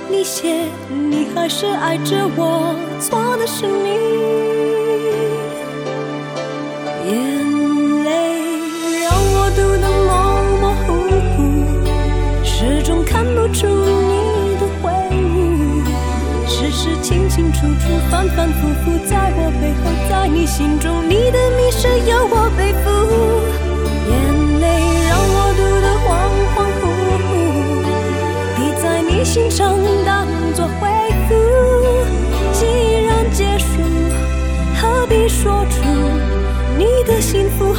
[0.08, 4.21] 你写你还是爱着我，错的是你。
[17.34, 22.90] 清清楚楚，反反复复，在我背后，在你心中，你的迷失由我背负。
[24.10, 24.12] 眼
[24.60, 24.64] 泪
[25.08, 26.06] 让我读得恍
[26.52, 26.84] 恍惚
[27.24, 27.32] 惚，
[28.54, 29.74] 滴在你心上
[30.04, 30.90] 当作回
[31.26, 31.30] 复。
[32.52, 32.66] 既
[33.06, 33.80] 然结束，
[34.78, 35.80] 何必说出
[36.76, 37.72] 你的幸福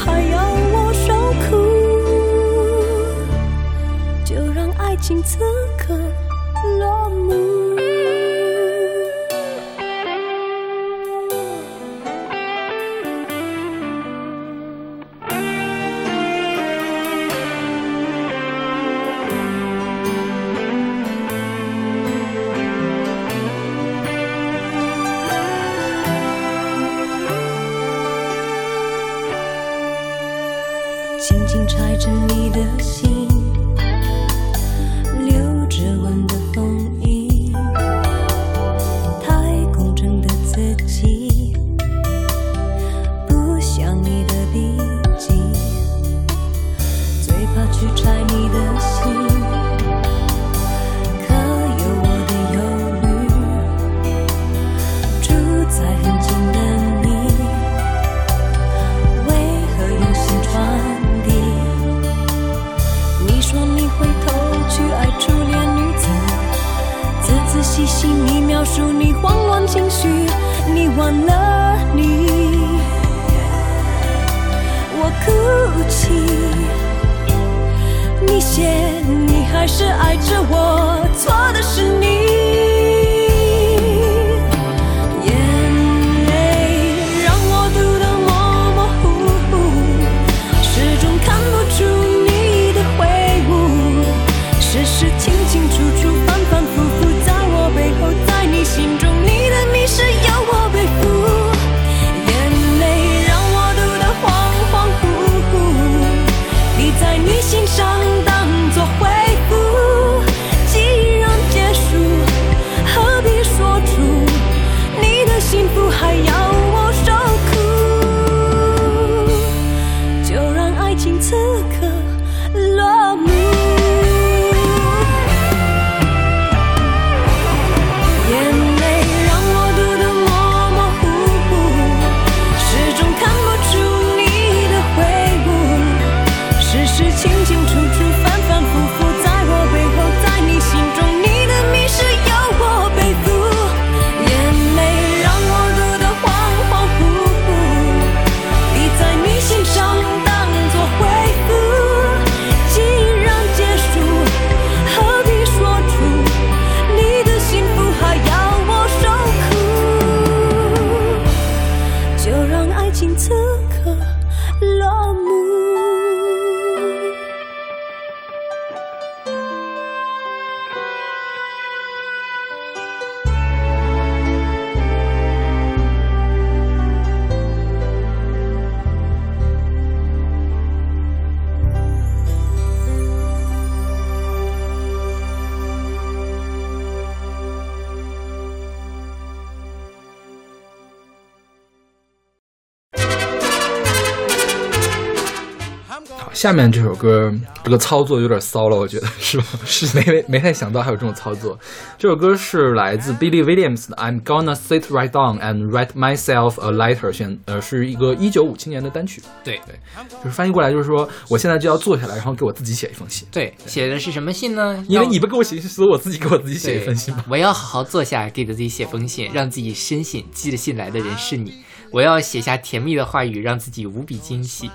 [196.43, 197.33] 下面这首歌
[197.63, 199.45] 这个操作有点骚了，我觉得是吧？
[199.63, 201.57] 是 没没没太想到还有这种操作。
[201.97, 209.79] 这首歌是来自 Billy Williams 的《I'm Gonna Sit Right Down and Write Myself a Letter》，选呃是一个一九五七年的单曲，对对，
[210.21, 214.83] 就是翻译过来就是说我现在就要坐下来，然后给我自己写一封信，对，写的是什么信呢？
[214.89, 217.23] 因为你不给我写信，所以我自己给我自己写一封信吧。
[217.29, 221.63] 我要好好坐下，给自己写封信，让自己深信寄了信来的人是你。
[221.89, 224.69] 我要写下甜蜜的话语，让自己无比惊喜。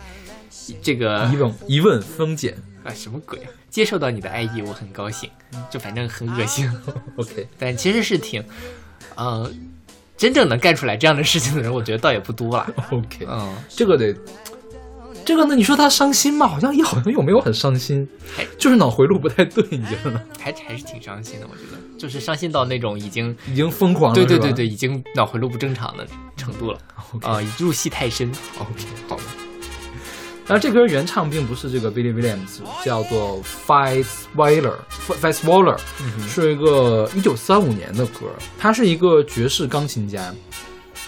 [0.82, 3.38] 这个疑问疑问风险啊，什么鬼？
[3.40, 5.28] 啊接受到你的爱意，我很高兴。
[5.70, 6.68] 就反正很恶心，，
[7.16, 8.42] OK，但其实是挺，
[9.14, 9.48] 呃，
[10.16, 12.66] 真正能干出来这样的事情的人，我觉得倒也不多了。
[12.90, 14.14] OK，嗯，这个得，
[15.24, 15.54] 这个呢？
[15.54, 16.46] 你说他伤心吗？
[16.48, 20.20] 好像也好像又没有很伤心还，就是脑回路不太对，你觉得呢？
[20.40, 26.06] 还还是挺伤心的，我觉得，就是伤心到那种已经，已经疯狂了，对对对对，已经脑回路不正常的
[26.36, 26.78] 程度了
[27.22, 28.32] 啊、入戏太深。
[28.58, 29.16] OK，好
[30.48, 30.54] 的。
[30.54, 35.76] 然后这歌原唱并不是这个 Billy Williams，叫做 Fats Waller，Fats Waller，、
[36.26, 38.26] 是一个一九三五年的歌。
[38.58, 40.34] 他是一个爵士钢琴家，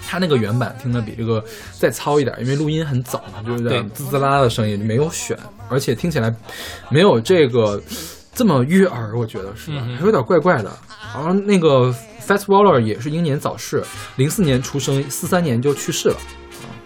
[0.07, 1.43] 他那个原版听的比这个
[1.78, 5.38] 再糙一点，因为录音很早嘛，就有点滋滋啦啦的声音，没有选，
[5.70, 6.34] 而且听起来
[6.91, 7.82] 没有这个
[8.34, 10.70] 这么悦耳，我觉得是还有点怪怪的。
[11.14, 11.95] 然后那个
[12.26, 13.82] Fats Waller 也是英年早逝，
[14.16, 16.16] 零四年出生，四三年就去世了。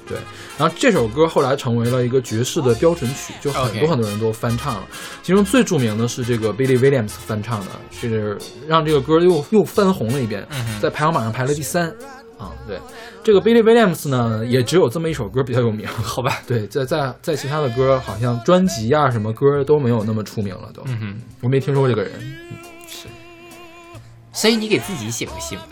[0.04, 0.18] 啊，对。
[0.58, 4.86] 然后这首歌后来成为了一个爵士的标准曲，就很多很多人都翻唱了。
[5.22, 11.88] 其中最著名的是这个 Billy Williams 翻唱的，是让这个歌又又翻红了一遍，嗯在排行榜上排了第三。
[12.36, 12.76] 啊，对，
[13.22, 15.86] 这个 Billy Williams 呢，也只有这么一首歌比较有名。
[16.02, 20.82] 好吧，对，在在在其他的歌，好像专辑啊什么歌都没有那么出名了，都。
[20.86, 22.12] 嗯哼，我没听说过这个人，
[24.32, 25.64] 所以你给自己写个信吗？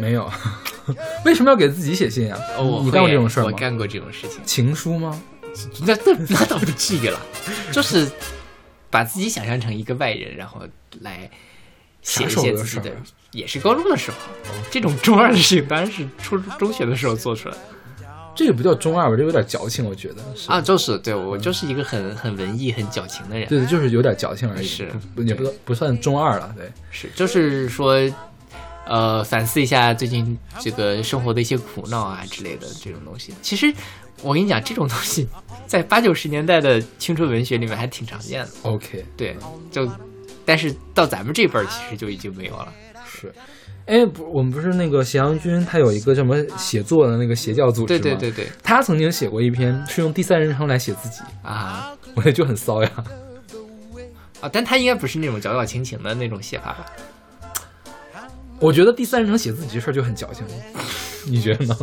[0.00, 0.30] 没有。
[1.24, 2.40] 为什么要给自己写信啊？
[2.56, 3.50] 哦，我你干过这种事儿吗？
[3.52, 5.22] 我干过这种事情，情书吗？
[5.86, 7.20] 那那那倒不至于了，
[7.72, 8.08] 就是
[8.88, 10.62] 把自己想象成一个外人，然后
[11.00, 11.30] 来
[12.02, 12.92] 写一些自己的
[13.32, 14.16] 也是高中的时候。
[14.70, 17.60] 这种中二的事情当然是初中学的时候做出来的
[18.34, 19.16] 这个不叫中二吧？
[19.16, 26.70] 这有点矫情，我觉得是啊，就是对我就是一个很很文艺、很矫情的人，对对，就是有点矫情而已，是不也不不算中二了，对。
[26.90, 27.96] 是就是说。
[28.90, 33.32] 呃，反思一下最近这个生活的一些苦恼啊之类的这种东西。
[33.40, 33.72] 其实
[34.20, 35.28] 我跟你讲，这种东西
[35.64, 38.50] 在八九十年代的青春文学里面还挺常见的。
[38.62, 39.36] OK，对，
[39.70, 39.88] 就
[40.44, 42.72] 但是到咱们这辈儿其实就已经没有了。
[43.06, 43.32] 是。
[43.86, 48.00] 哎，不，我们不是那个斜阳君，他有一个什么写作的那个邪教组织吗？
[48.02, 52.90] 对对对对他曾经写过一篇，是用第三人称来写自己，啊 我觉得就很骚呀。
[54.40, 54.50] 啊！
[54.52, 56.86] 但他应该不是那种矫矫情情的那种写法吧？
[58.60, 60.44] 我觉得第三人称写自己这事儿就很矫情，
[61.26, 61.76] 你觉得呢？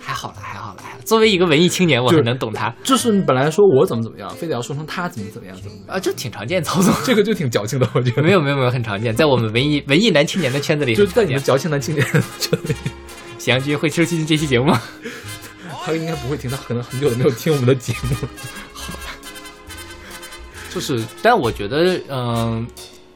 [0.00, 0.98] 还好了，还好了，还好。
[1.04, 6.94] 作为一个文艺青年，我就是很能懂他就是你本来说我怎么怎么样，非得要说成他怎么怎么样，怎么啊，这挺常见操作。
[7.04, 8.22] 这个就挺矫情的，我觉得。
[8.22, 11.04] 没有没有没有，很常见，在我们文艺 文艺男青年的圈子里就。
[11.06, 12.06] 在你们矫情男青年
[12.38, 12.74] 圈里，
[13.38, 14.80] 喜羊居会收听这期节目吗？
[15.84, 18.28] 他应该不会听，他可能很久都没有听我们的节目了。
[20.72, 22.64] 就是，但我觉得，嗯、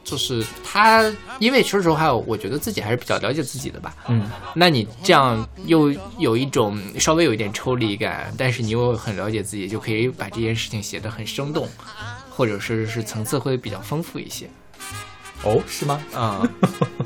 [0.05, 3.93] 就是他，因为说实话，我觉得自己还是比较了解自己的吧。
[4.07, 11.67] 嗯，那你这样又有一种稍微有一点抽离感，但是你又很了解自己，就可以把这件事情写得很生动，
[12.29, 14.47] 或者是是层次会比较丰富一些。
[15.43, 16.01] 哦，是吗？
[16.13, 16.47] 啊、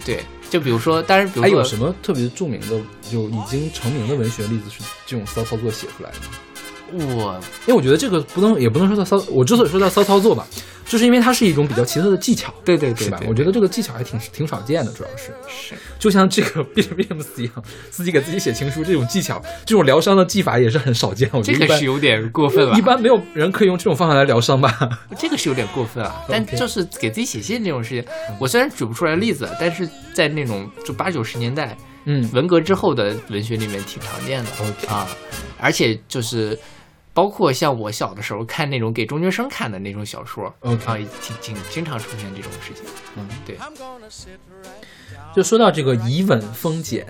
[0.06, 2.80] 对，就比如说，当然，比如说还有什么特别著名的，
[3.10, 6.26] 就已经成名的文学例子是这种骚操作写出来的吗？
[6.94, 9.18] 我因为我觉得这个不能，也不能说它骚。
[9.30, 10.46] 我之所以说它骚操作吧，
[10.86, 13.18] 就是因为它是一种比较奇特的技巧，对对对是吧？
[13.20, 21.30] 对我觉得这个技巧还挺挺少见的，主要是是就像这个 Williams 一样，自己给自己写情书这种技巧，这种疗伤的技法也是很少见。
[21.34, 24.90] 我觉得是有点过分了，一般没有人可以用这种方法来疗伤吧？
[25.18, 28.04] 这个是有点过分啊，但就是给自己写信这种事情，
[28.40, 35.08] 我虽然举不出来例子，但是在那种就八九十年代嗯，文革之后的文学里面挺常见的 OK 啊，
[35.60, 36.58] 而且就是
[37.14, 42.84] 包括像我小的时候看那种给中学生看的那种小说啊，也挺挺经常出现这种事情，
[43.18, 43.58] 嗯，对
[45.36, 47.06] 就说到这个以吻封简，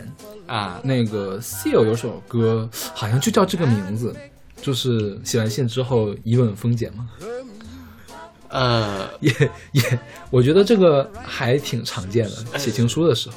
[0.48, 4.16] 啊，那个 Seal 有首歌好像就叫这个名字，
[4.62, 7.10] 就是写完信之后以吻封简嘛。
[8.50, 9.32] 呃，也
[9.74, 10.00] 也，
[10.32, 13.36] 我觉得这个还挺常见的，写情书的时候，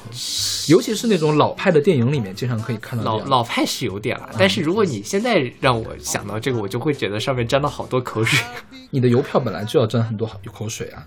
[0.67, 3.25] 尤其是那种老派的电影里面，经常可以看到老。
[3.25, 8.39] 老派是有点了，但是如果你现在让我想到这个，我就会觉得上面沾了好多口水。
[8.89, 11.05] 你的邮票本来就要沾很多口水啊，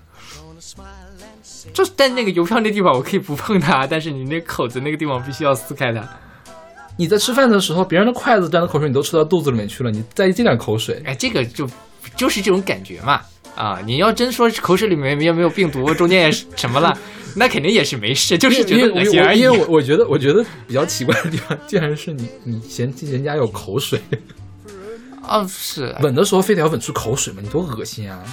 [1.73, 6.07] 就是但那个邮票那地方我可以不碰它，但是你那口子那个地方必须要撕开它。
[6.95, 11.69] 你在吃饭的时候，别人的筷子沾的口水你都吃到肚子里面去了，你再这点口水，哎，这个就
[12.15, 13.21] 就是这种感觉嘛。
[13.57, 16.97] 啊，你要真说口水里面也没有病毒，中间也是什么了，
[17.35, 19.39] 那肯定也是没事，就是觉得因为恶心而已。
[19.39, 23.99] 因为我我觉得我觉得比较奇怪的地方， 竟然是你你嫌弃人家有口水，
[25.27, 27.39] 啊，是吻的时候非得要吻出口水吗？
[27.43, 28.23] 你多恶心啊！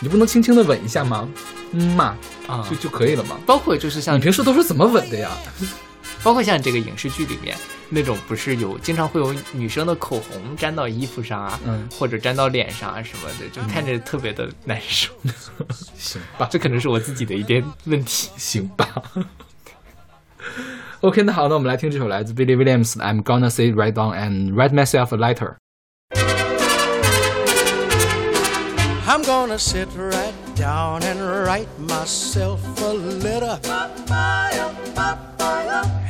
[0.00, 1.28] 你不能轻轻的吻一下吗？
[1.70, 2.16] 嗯嘛，
[2.48, 3.38] 啊就，就可以了嘛？
[3.46, 5.30] 包括就是像你平时都是怎么吻的呀？
[6.22, 7.56] 包括像这个影视剧里面
[7.88, 15.12] 那种，不是有经常会有女生的口红粘到衣服上啊，嗯或者粘到脸上啊什么的，就看着特别的难受。
[15.96, 18.30] 行吧， 这可能是我自己的一点问题。
[18.36, 18.88] 行吧。
[21.00, 25.56] OK，那好，那我们来听这首来自 Billy Williams 的《I'm Gonna Sit Right Down and Write Myself a Letter》。
[29.04, 33.58] I'm gonna sit right down and write myself a letter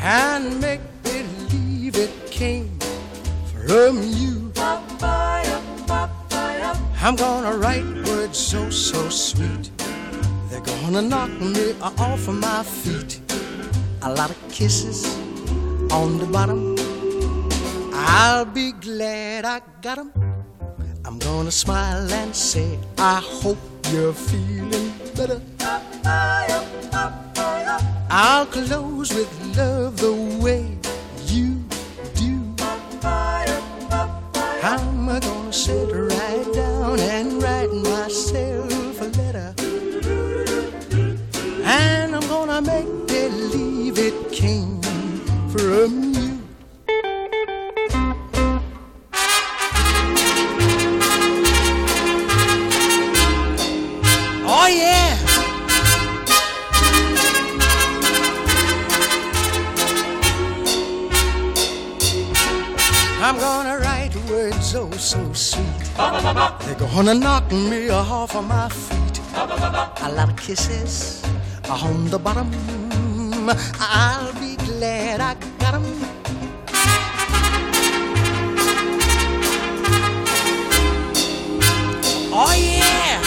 [0.03, 2.78] and make believe it came
[3.66, 4.53] from you.
[7.05, 9.70] I'm gonna write words so, so sweet.
[10.49, 13.20] They're gonna knock me off of my feet.
[14.03, 15.05] A lot of kisses
[15.90, 16.76] on the bottom.
[17.93, 20.31] I'll be glad I got 'em.
[21.05, 23.59] I'm gonna smile and say, I hope
[23.90, 25.40] you're feeling better.
[28.09, 30.78] I'll close with love the way
[31.26, 31.64] you
[32.14, 32.55] do.
[34.62, 39.55] I'm gonna sit right down and write myself a letter.
[41.64, 44.80] And I'm gonna make believe it came
[45.48, 46.31] from you.
[65.97, 69.20] They're gonna knock me off of my feet.
[69.36, 71.22] A lot of kisses
[71.68, 72.51] on the bottom.
[73.80, 75.84] I'll be glad I got 'em.
[82.34, 83.20] Oh yeah.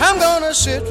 [0.00, 0.82] I'm gonna sit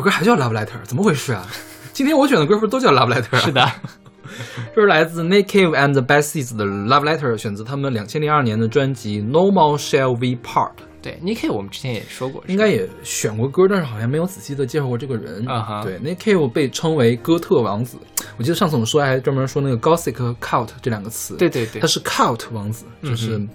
[0.00, 1.46] 首歌还叫 Love Letter，怎么回事啊？
[1.92, 3.70] 今天我选的歌不是都叫 Love Letter？、啊、是，的，
[4.74, 10.72] 这是来自 Nick Cave and the Seeds 的 Love Letter，选择他们两千零二年的专辑 No More Shall We Part。
[11.02, 15.46] 对 n i k e 我们之前也说过，应该也选过歌，但是好像没有仔细的介绍过这个人。
[15.46, 17.98] 啊哈对，Nick Cave 被称为哥特王子。
[18.38, 21.36] 我记得上次我们说还专门说那个 Gothic 和 Cult 这两个词。
[21.36, 23.46] 对对对他，是 Cult 王子，嗯就是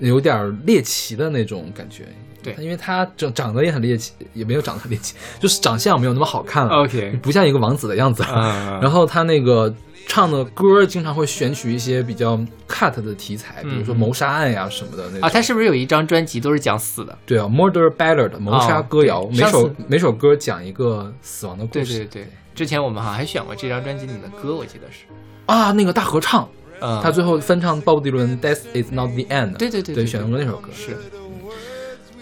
[0.00, 2.06] 有点猎奇的那种感觉。
[2.44, 6.84] 对因为他长长得也很猎奇，也没有长得很猎奇，就是长相没有那么好看了。
[6.84, 8.22] OK 不像一个王子的样子。
[8.28, 9.74] 嗯，然后他那个
[10.06, 12.38] 唱的歌经常会选取一些比较
[12.68, 15.20] cut 的题材，比如说嗯谋杀案呀什么的那种。
[15.22, 17.18] 啊，他是不是有一张专辑都是讲死的？
[17.24, 21.98] 对啊，Murder Ballad 谋杀歌谣，每首每首歌讲一个死亡的故事。
[21.98, 25.04] 对对对，之前我们好像还选过这张专辑里的歌，我记得是，
[25.46, 26.46] 啊，那个大合唱，
[26.80, 29.52] 嗯，他最后翻唱鲍勃迪伦《Death Is Not the End》。
[29.56, 30.68] 对，对对对对选了那首歌。
[30.74, 30.96] 是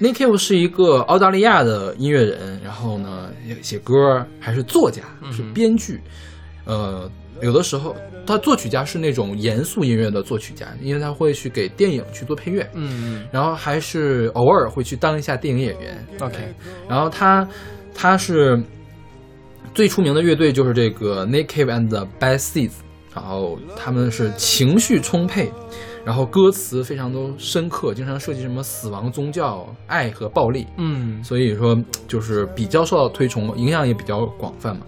[0.01, 3.31] Nick Cave 是一个澳大利亚的音乐人，然后呢
[3.61, 5.33] 写歌，还是作家，嗯。
[5.33, 6.01] 是编剧。
[6.65, 16.07] 呃，有的时候他作曲家是那种严肃音乐的作曲家，因为他会去给电影去做配乐，嗯然后还是偶尔会去当一下电影演员。
[16.13, 16.39] 嗯，OK，
[16.89, 17.49] 然后他
[17.95, 18.63] 他是
[19.75, 22.75] 最出名的乐队就是这个 Nick Cave and the Bad Seeds，
[23.13, 25.51] 然后他们是情绪充沛，
[26.05, 31.79] 然后歌词非常都深刻，经常涉及什么死亡、宗教、爱和暴力，嗯所以说
[32.09, 34.83] 就是比较受到推崇，影响也比较广泛嘛。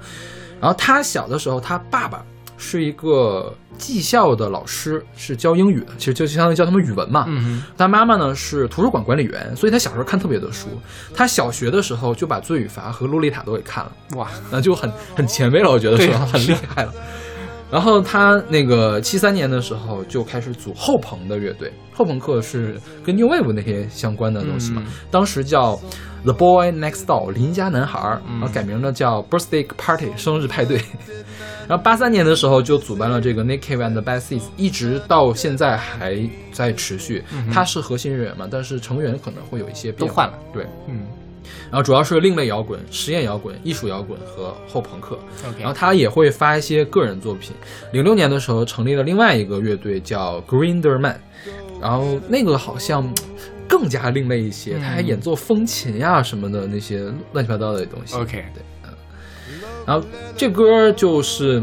[0.61, 2.25] 然后他小的时候，他爸爸
[2.57, 7.27] 是一个技校的老师，是教英语的，其实就相当于教他们语文嘛。
[7.29, 10.69] 嗯他妈妈呢是图书馆管理员，所以他小时候看特别多书。
[11.15, 16.93] 他小学的时候就把《罪与罚》和《洛丽塔》都给看了，哇，那就很很前卫了，我觉得对说很厉害了。
[17.75, 24.93] 然后他那个七三年的时候就开始组后朋的乐队，后朋克是跟 New Wave 那些相关的东西嘛，嗯。
[25.11, 25.75] 当时叫
[26.23, 28.39] The Boy Next Door 邻家男孩儿，嗯。
[28.39, 30.81] 然后改名了叫 Birthday Party 生日派对。
[31.67, 36.17] 然后八三年的时候就组办了这个 Nick Cave and the Bad Seeds，一直到现在还
[36.53, 37.25] 在持续。
[37.53, 40.07] 他是核心人员嘛，但是成员可能会有一些变化。
[40.07, 40.39] 都换了。
[40.53, 41.09] 对，嗯
[41.71, 45.19] 然后主要是另类摇滚、实验摇滚、艺术摇滚和后朋克。
[45.59, 47.53] 然后他也会发一些个人作品。
[47.93, 51.17] 零六年的时候成立了另外一个乐队叫 Grinderman，
[51.81, 53.13] 然后那个好像
[53.69, 57.01] 更加另类一些，嗯他还演奏风琴呀、什么的那些
[57.33, 58.15] 乱七八糟的东西。
[58.17, 58.91] OK 对，嗯。
[59.87, 61.63] 然后这歌就是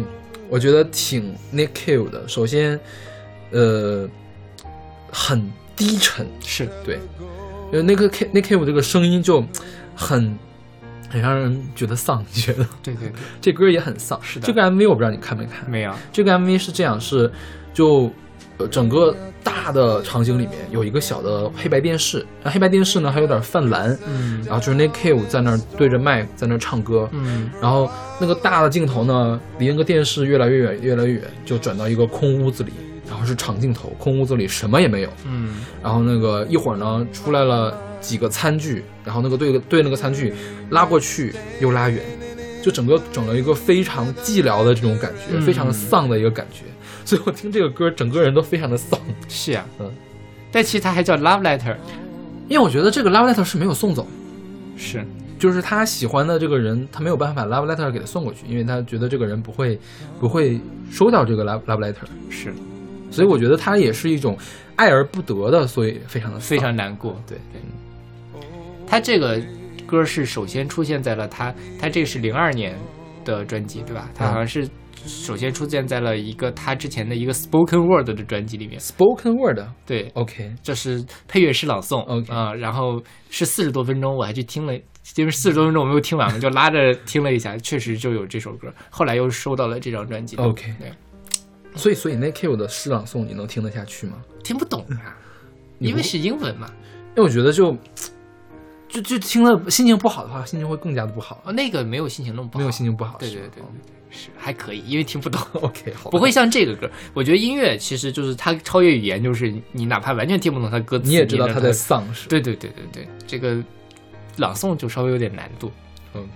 [0.50, 2.80] 我觉得挺 Nick Cave 的，首先，
[3.52, 4.08] 呃，
[5.12, 7.00] 很低沉，是对，
[7.72, 9.44] 因为那个 K 那 Cave 这个声音就
[9.96, 10.38] 很
[11.10, 12.66] 很让人觉得丧，你觉得？
[12.84, 14.20] 对对对，这歌也很丧。
[14.22, 15.70] 是的这个 MV 我不知道你看没看？
[15.70, 17.32] 没有，这个 MV 是这样，是
[17.74, 18.12] 就
[18.58, 32.72] 呃整个大的场景里面有一个小的黑白电视，然后黑白电视呢还有点泛蓝，嗯然后就是那 Cave 在那儿对着麦在那儿唱歌，嗯然后那个大的镜头呢离那个电视越来越远，越来越远，就转到一个空屋子里，
[33.12, 35.58] 然后是长镜头，空屋子里什么也没有，嗯。
[35.84, 40.34] 然后那个一会儿呢出来了几个餐具，然后那个对对那个餐具
[40.70, 42.02] 拉过去又拉远，
[42.64, 45.42] 就整个整了一个非常寂寥的这种感觉，嗯。
[45.42, 46.64] 非常丧的一个感觉。
[47.04, 48.98] 所以我听这个歌，整个人都非常的丧，
[49.28, 49.92] 是啊，嗯，
[50.54, 51.76] 但其实它还叫 Love Letter，
[52.48, 54.08] 因为我觉得这个 love letter 是没有送走，
[54.78, 55.06] 是。
[55.40, 59.80] 就是他喜欢的这个人，他没有办法 love letter 给他送过去，因为他觉得这个人不会
[60.20, 62.54] 不会收到这个 love love letter，是，
[63.12, 64.38] 所以我觉得他也是一种
[64.76, 67.22] 爱而不得的，所以非常的非常难过。
[67.28, 67.62] 对对，
[68.88, 69.40] 他这个
[69.86, 72.76] 歌是首先出现在了他他这个是零二年
[73.24, 74.10] 的专辑对吧？
[74.16, 74.68] 他好像是
[75.06, 78.80] 首先出现在了一个他之前的一个 Spoken Word 的专辑里面。
[78.80, 79.60] spoken word。
[79.86, 84.74] 对，OK，这是配乐诗朗诵 OK 啊、然后是四十多分钟，我还去听了，
[85.16, 88.72] 因为四十多分钟我没有听完嘛，就拉着听了一下，确实就有这首歌。
[88.92, 90.38] 后来又收到了这张专辑。
[90.38, 90.92] OK 对，
[91.76, 94.18] 所以所以那 Q 的诗朗诵你能听得下去吗？
[94.44, 95.18] 听不懂啊，
[95.80, 96.72] 因为是英文嘛。
[97.16, 97.76] 因为我觉得就
[98.88, 103.18] 就就听了心情不好的话，心情会更加的不好，哦，那个没有心情那么不好，没有心情不好。
[103.20, 103.64] 对对对对对，
[104.10, 105.42] 是还可以，因为听不懂。
[105.62, 111.72] OK，好，不会像这个歌，我觉得音乐其实就是它超越语言，就是你哪怕完全听不懂它歌词，你也知道它在。
[111.72, 113.62] 丧是吧对对对对对，这个
[114.38, 115.72] 朗诵就稍微有点难度。
[116.14, 116.28] OK。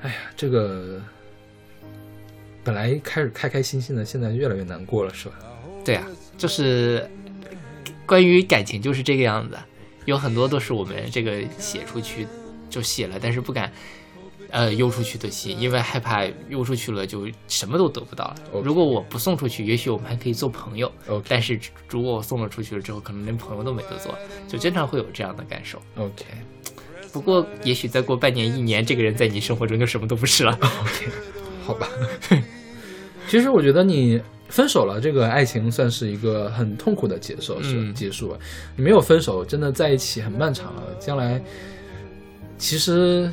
[0.00, 1.00] 哎呀，这个
[2.68, 5.36] 本来开始开开心心的，现在越来越难过了，是吧？
[5.82, 6.06] 对啊，
[6.36, 7.10] 就是
[8.04, 9.56] 关于感情就是这个样子，
[10.04, 12.26] 有很多都是我们这个写出去
[12.68, 13.72] 就写了，但是不敢
[14.50, 18.36] 呃邮出去的信，因为害怕邮出去了就什么都得不到了。
[18.62, 20.92] 如果我不送出去，也许我们还可以做朋友。
[21.26, 21.58] 但是
[21.88, 24.14] 如果我送了出去了之后，可能连朋友都没得做，
[24.46, 25.80] 就经常会有这样的感受。
[25.96, 26.26] OK，
[27.14, 30.52] 不过也许再过半年一年，这个人在你生活中就什么都不是了。
[30.60, 31.08] OK，
[31.64, 31.88] 好吧。
[33.28, 38.38] 其实我觉得你分手了，这个爱情算是一个很痛苦的结束，是嗯结束了。
[38.74, 41.40] 你没有分手，真的在一起很漫长了，将来
[42.56, 43.30] 其实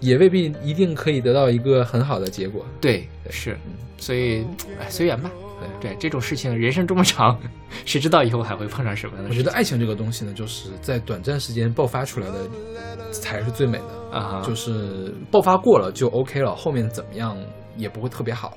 [0.00, 2.64] 也未必一定可以得到一个很好的结果。
[2.80, 3.56] 对，是，
[3.96, 4.44] 所以
[4.78, 5.30] 哎随缘吧。
[5.78, 7.38] 对这种事情，人生这么长，
[7.84, 9.38] 谁知道以后还会碰上什么样的事情？
[9.38, 17.36] 我觉得爱情这个东西呢，就是在短暂时间爆发出来的才是最美的，啊哈，就是爆发过了就 OK 了，后面怎么样
[17.76, 18.50] 也不会特别好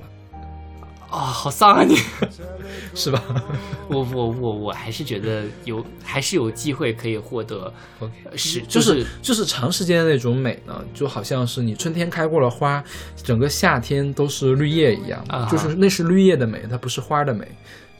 [1.14, 1.96] 啊、好丧啊你！
[2.94, 3.22] 是吧
[3.88, 7.72] 我我我我还是觉得有，还是有机会可以获得
[8.36, 12.82] 是就就是就是长时间的那种美呢，就好像是你春天开过了花，
[13.22, 17.46] 整个夏天都是绿叶一样，啊就是那是绿叶的美，它不是花的美。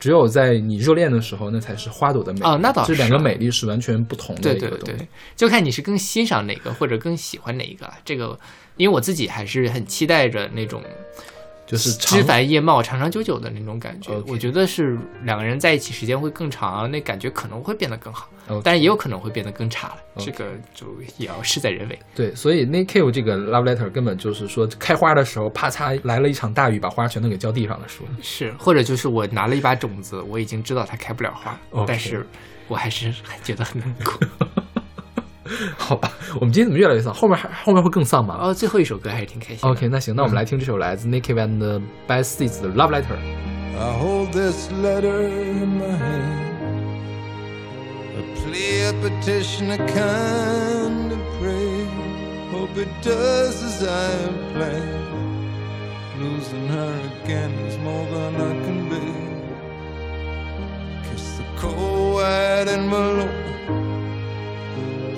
[0.01, 2.41] 只有在你热恋的时候，那才是花朵的美。
[2.43, 4.97] 哦那倒是这两个美丽是完全不同的对对一个东西。
[4.99, 7.91] 对，就看你是更欣赏哪个或者更喜欢哪一个。
[8.05, 8.39] 这个，
[8.77, 10.83] 因为我自己还是很期待着那种
[11.67, 14.13] 就是枝繁叶茂、长长久久的那种感觉。
[14.27, 18.29] 我觉得是两个人在一起时间会更长，那感觉可能会变得更好
[18.63, 20.87] 但是也有可能会变得更差这个就
[21.17, 21.99] 也要事在人为。
[22.15, 28.07] 对，所以那 Cave 这个 love letter 根本就是说开花的时候，啪嚓来了一场大雨，把花全都给浇地上了，说。
[28.21, 32.27] 是，或者就是我拿了一把种子，我已经知道它开不了花但是
[32.69, 34.21] 我还是很觉得很难过。
[35.77, 37.13] 好吧，我们今天怎么越来越丧？
[37.13, 39.69] 后面还后面会更丧吗、哦，最后一首歌还是挺开心。
[39.69, 43.19] o k 那行，那我们来听这首来自 Nick Cave and Bad Seeds 的 Love Letter。
[43.77, 46.45] I hold this letter in my hand.
[48.17, 51.89] A plea, a petition, a kind of prayer.
[52.53, 55.03] Hope it does as I have planned.
[56.21, 59.01] Losing her again is more than I can bear.
[61.11, 63.29] Kiss the cold white envelope.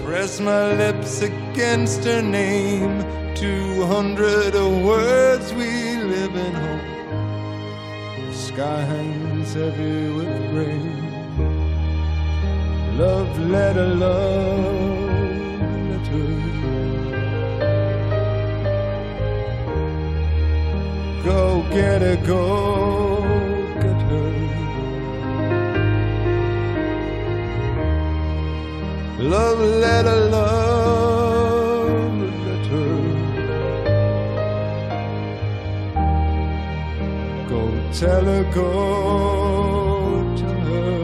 [0.07, 3.05] Press my lips against her name.
[3.35, 6.81] Two hundred words we live in hope.
[8.29, 11.03] The sky hangs heavy with rain.
[12.97, 15.11] Love letter, love
[15.91, 16.27] letter.
[21.25, 23.16] Go get her, go
[29.19, 32.91] Love letter, love letter.
[37.49, 37.61] Go
[37.93, 38.69] tell her, go
[40.37, 41.01] tell her.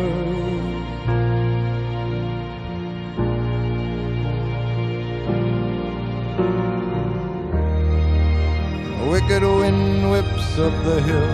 [9.00, 11.32] A wicked wind whips up the hill.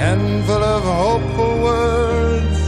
[0.00, 2.59] Handful of hopeful words.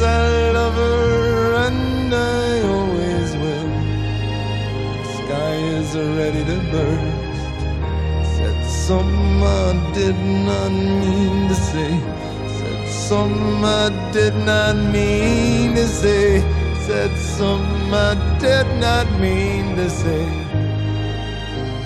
[5.95, 7.51] Ready to burst.
[8.37, 12.01] Said something I did not mean to say.
[12.49, 16.41] Said something I did not mean to say.
[16.87, 20.25] Said something I did not mean to say.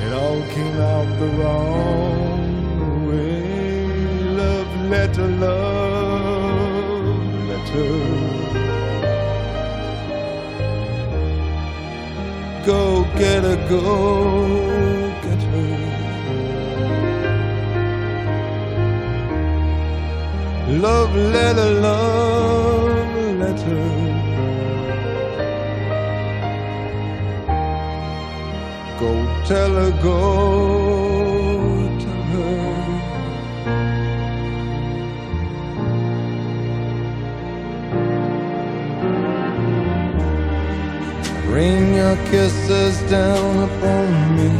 [0.05, 4.23] It all came out the wrong way.
[4.37, 6.69] Love letter, love
[7.49, 8.16] letter.
[12.67, 13.81] Go get her, go
[15.23, 15.77] get her.
[20.71, 23.85] Love letter, love letter.
[28.99, 29.11] Go
[29.47, 30.66] tell her, go
[42.07, 44.51] your kisses down upon me.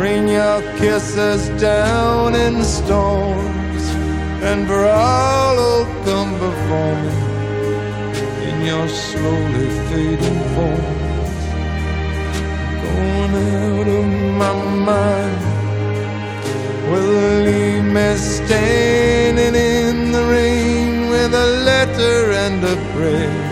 [0.00, 3.84] Rain your kisses down in storms.
[4.50, 7.16] And who'll come before me
[8.48, 11.40] in your slowly fading forms
[12.82, 13.34] going
[13.64, 14.06] out of
[14.42, 14.54] my
[14.90, 15.44] mind.
[16.88, 23.47] Will leave me standing in the rain with a letter and a prayer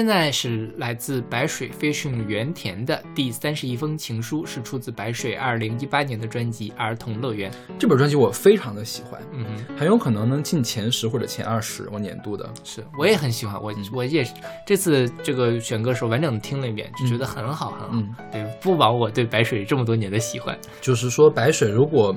[0.00, 7.50] 现在是来自白水飞讯原田的第三十一封情书，是出自白水二零一八年的专辑《儿童乐园》。
[7.78, 12.50] 这本专辑我非常的喜欢，嗯哼，很有可能能进前十或者前二十，我年度的。
[12.64, 14.32] 是，我也很喜欢，我我也是
[14.66, 17.90] 这次这个选歌时候完整的听了一遍，就觉得很好很好。
[17.92, 22.16] 嗯，对，不枉我对白水这么多年的喜欢就是说白水如果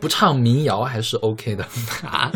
[0.00, 1.66] 不唱民谣还是 OK 的，
[2.08, 2.32] 啊。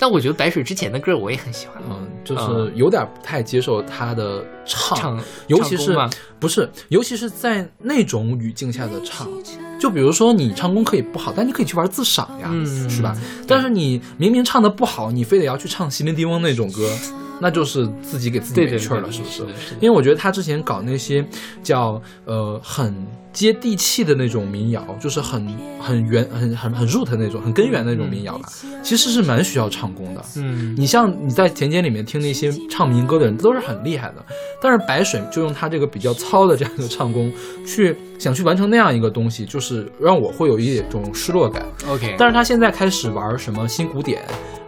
[0.00, 5.94] 但我觉得白水之前的歌我也很喜欢，嗯，就是有点不太接受他的唱，唱尤其是
[6.38, 9.28] 不是，尤其是在那种语境下的唱，
[9.78, 13.14] 就比如说你唱功可以不好，但你可以去玩自赏呀，嗯是吧？
[13.46, 16.90] 但是你明明唱的不好，你非得要去唱席琳迪翁那种歌，
[17.40, 19.74] 那就是自己给自己没趣儿了，对是不是？
[19.80, 21.24] 因为我觉得他之前搞那些
[21.62, 22.94] 叫呃很
[23.32, 25.46] 接地气的那种民谣，就是很
[25.80, 28.48] 很原很很很 root 那种很根源的那种民谣吧，
[28.82, 30.22] 其实是蛮需要唱功的。
[30.36, 34.16] 嗯，你像你在田间里面听那些唱民歌的人，都是很厉害的。
[34.60, 37.32] 但是白水就用他这个比较糙的这样一个唱功，
[37.66, 41.64] 去想去完成那样一个东西，就是让我会有一种失落感。
[41.88, 44.22] OK，但是他现在开始玩什么新古典，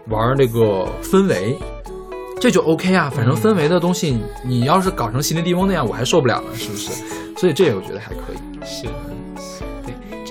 [0.09, 1.59] 玩那个氛围，
[2.43, 3.09] 这就 OK 啊。
[3.09, 6.91] 反正氛围的东西，你要是搞成席琳迪翁那样，我还受不了呢，是不是？
[7.37, 8.93] 所以这个我觉得还可以是，对，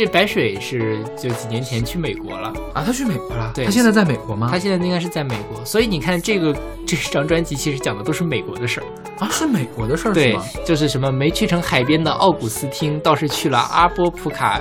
[0.04, 2.82] 这白水是就几年前去美国了，啊。
[2.84, 4.48] 他去美国了，对他现在在美国吗？
[4.50, 6.52] 他现在应该是在美国，所以你看这个
[6.88, 8.86] 这张专辑其实讲的都是美国的事儿，
[9.24, 14.60] 啊，是美国的事儿是对吗？，就是什么没去成海边的奥古斯汀，倒是去了阿波普卡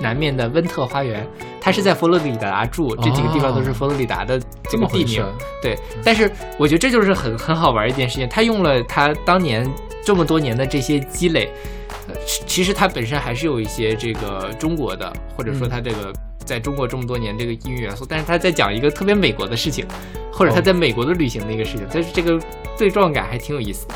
[0.00, 1.26] 南面的温特花园。
[1.60, 5.24] 他是在佛罗里达住，这几个地方都是佛罗里达的这这个地名。
[5.60, 6.30] 对，但是
[6.60, 8.28] 我觉得这就是很很好玩一件事情。
[8.28, 9.68] 他用了他当年
[10.04, 11.50] 这么多年的这些积累，
[11.85, 11.85] 呃，
[12.26, 16.12] 其其实它本身还是有一些这个中国的，或者说它这个
[16.44, 19.86] 在中国这么多年这个音乐元素，但是它在讲一个特别美国的事情，
[20.32, 22.40] 或者他在美国的旅行的一个事情，但是这个
[22.76, 23.94] 对撞感还挺有意思的。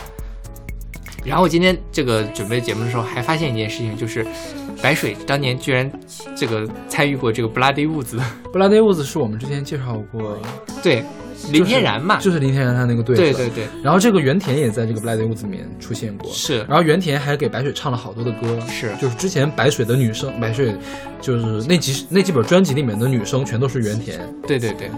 [1.22, 4.26] 然后我今天这个准备节目的时候，还发现一件事情，就是
[4.82, 5.90] 白水当年居然
[6.34, 8.18] 这个参与过这个 Bloody Woods。
[8.52, 10.38] Bloody，Woods 是我们之前介绍过，
[10.82, 11.04] 对，
[11.50, 20.76] 林天然嘛，就是林天然他那个对对对对，然后这个原田也在这个布莱德屋子里面出现过，是然后原田还给白水唱了好多的歌，是就是之前白水的女生，白水
[21.20, 24.20] 就是那几那几本专辑里面的女生全都是原田。
[24.46, 24.90] 对对对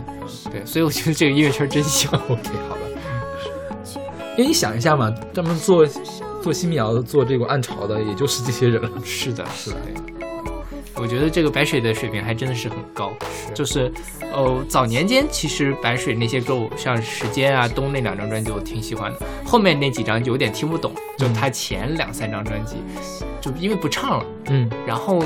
[0.50, 2.12] 对，所以我觉得这个音乐圈真香。
[2.28, 2.80] OK，好吧。
[4.36, 5.86] 因为你想一下嘛，他们做
[6.42, 8.90] 做新民谣、做这个暗潮的，也就是这些人了。
[9.04, 9.76] 是的，是的。
[10.96, 13.12] 我觉得这个白水的水平还真的是很高，
[13.54, 13.92] 就是，
[14.32, 22.76] 哦，早年间其实白水那些歌，我像《时间》啊、《冬》那两张专辑我挺喜欢的，后面那几张就有点听不懂，就他前两三张专辑，
[23.40, 25.22] 就因为不唱了，嗯，然后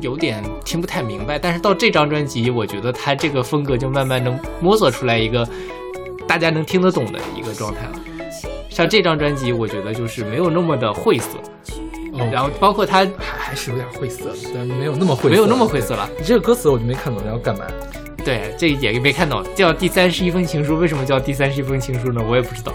[0.00, 1.38] 有点听不太明白。
[1.38, 5.48] 但是到这张专辑，我觉得他这个风格就慢慢能摸索出来一个
[6.26, 8.00] 大家能听得懂的一个状态了。
[8.68, 11.89] 像这张专辑，我觉得就是没有那么的晦涩，哦，
[12.32, 16.08] 然后包括他还还是有点晦涩，但没有那么晦涩，没有那么晦涩了。
[16.18, 17.64] 你这个歌词我就没看懂，要干嘛？
[18.24, 22.22] 对，这也没看懂，叫第三十一封情书，为什么叫第三十一封情书呢？
[22.28, 22.72] 我也不知道。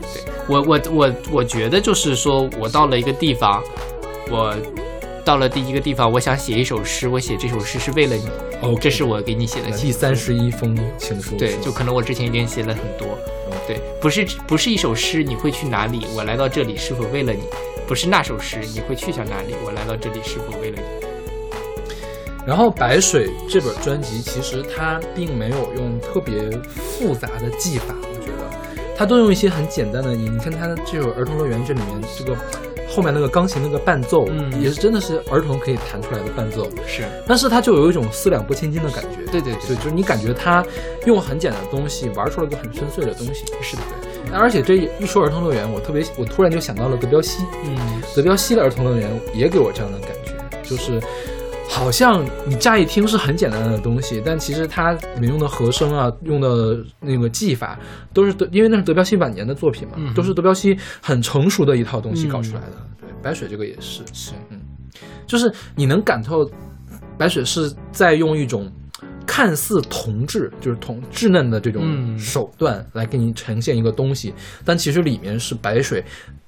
[0.00, 3.62] 对我，我，我，我觉得就是说我到了一个地方，
[4.30, 4.54] 我
[5.24, 8.28] 到了第一个地方，我想写一首诗，我写这首诗是为了你，
[8.62, 11.36] 哦，这是我给你写的第三十一封情书。
[11.36, 13.18] 对就可能我之前已经写了很多，
[13.68, 16.06] 对，不是不是一首诗，你会去哪里？
[16.16, 17.42] 我来到这里是否为了你？
[17.86, 19.54] 不是那首诗，你会去向哪里？
[19.62, 21.06] 我来到这里是否为了你？
[22.46, 30.14] 然后《白水》这本专辑其实它并没有用特别复杂的技法，我觉得它都用一些很简单的。
[30.14, 32.34] 你你看它这首《儿童乐园》这里面这个
[32.88, 34.62] 后面那个钢琴那个伴奏，嗯。
[34.62, 37.04] 也是真的是儿童可以弹出来的伴奏，是。
[37.26, 39.30] 但是它就有一种四两拨千斤的感觉。
[39.30, 40.64] 对对对对，就是你感觉他
[41.06, 43.44] 用很简单的东西玩出了一个很深邃的东西。
[43.60, 43.82] 是的，
[44.26, 47.76] 对而且这一说儿童乐园，我特别我突然就想到了德彪西，嗯，
[48.16, 50.32] 德彪西的儿童乐园也给我这样的感觉，
[50.62, 51.00] 就是
[51.68, 57.78] 好像你乍一听是很简单的东西，但其实它里面用的和声啊，用的那个技法，
[58.12, 62.86] 都是德，因为那是德彪西晚年的作品嘛，嗯都是德彪西很成熟的一套东西搞出来的。
[63.00, 64.60] 对，白水这个也是，是嗯
[65.26, 66.50] 就是你能感受
[67.16, 68.70] 白水是在用一种。
[69.30, 74.32] 看似童稚，就是童稚嫩的这种嗯手段来给你呈现一个东西，
[74.64, 76.02] 但其实里面是白水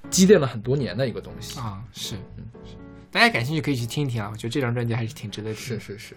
[0.09, 1.61] 积淀了很多年的一个东西。
[1.61, 2.73] 啊，是，嗯，是
[3.12, 5.81] 大家感兴趣可以去听一听啊，我觉得这张专辑还是挺值得听的。
[5.81, 6.16] 是是是。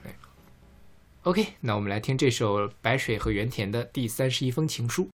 [1.24, 5.10] OK，那我们来听这首白水和原田的第三十一封情书。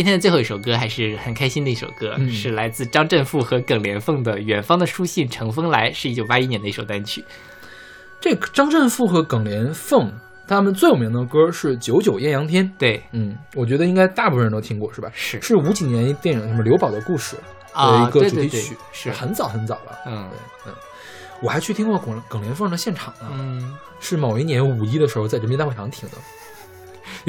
[0.00, 7.22] 今天的最后一首歌还是很开心的一首歌，嗯是来自张振富和耿莲凤的《远方的书信乘风来》，是一九八一年的一首单曲。
[8.18, 10.10] 这个张振富和耿莲凤
[10.48, 12.64] 他们最有名的歌是《九九艳阳天》。
[12.78, 15.10] 对，嗯，我觉得应该大部分人都听过，是吧？
[15.12, 19.98] 是是五几年一电影什么《刘宝的故事》的啊一个对对对主题曲，是很早很早了。
[20.06, 20.30] 嗯
[20.64, 20.74] 对，嗯，
[21.42, 26.16] 我还去听过耿耿莲凤的现场呢，嗯，是某一年五一的时候在人民大会堂听的。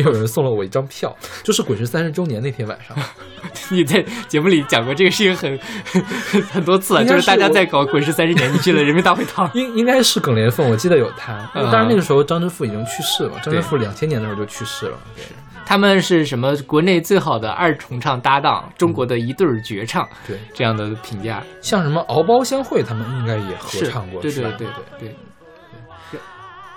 [0.01, 2.97] 也有人送了我一张票，就是滚石三十周年那天晚上，
[3.69, 9.49] 你在节目里讲过这个事情很很很多次了，就是是大家在搞滚石三十年，你去了人民大会堂。
[9.53, 11.49] 应应该是耿莲凤，我记得有他。
[11.53, 14.97] 嗯当然那个时候张之富已经去世了，张之对富两千年的时候就去世了。
[15.15, 15.23] 对
[15.63, 24.67] 他们是什么国内最好的二重唱搭档，中国的一对绝唱，对，这样的评价像什么敖包相会，他们应该也合唱过，对对对对。
[24.99, 25.15] 对，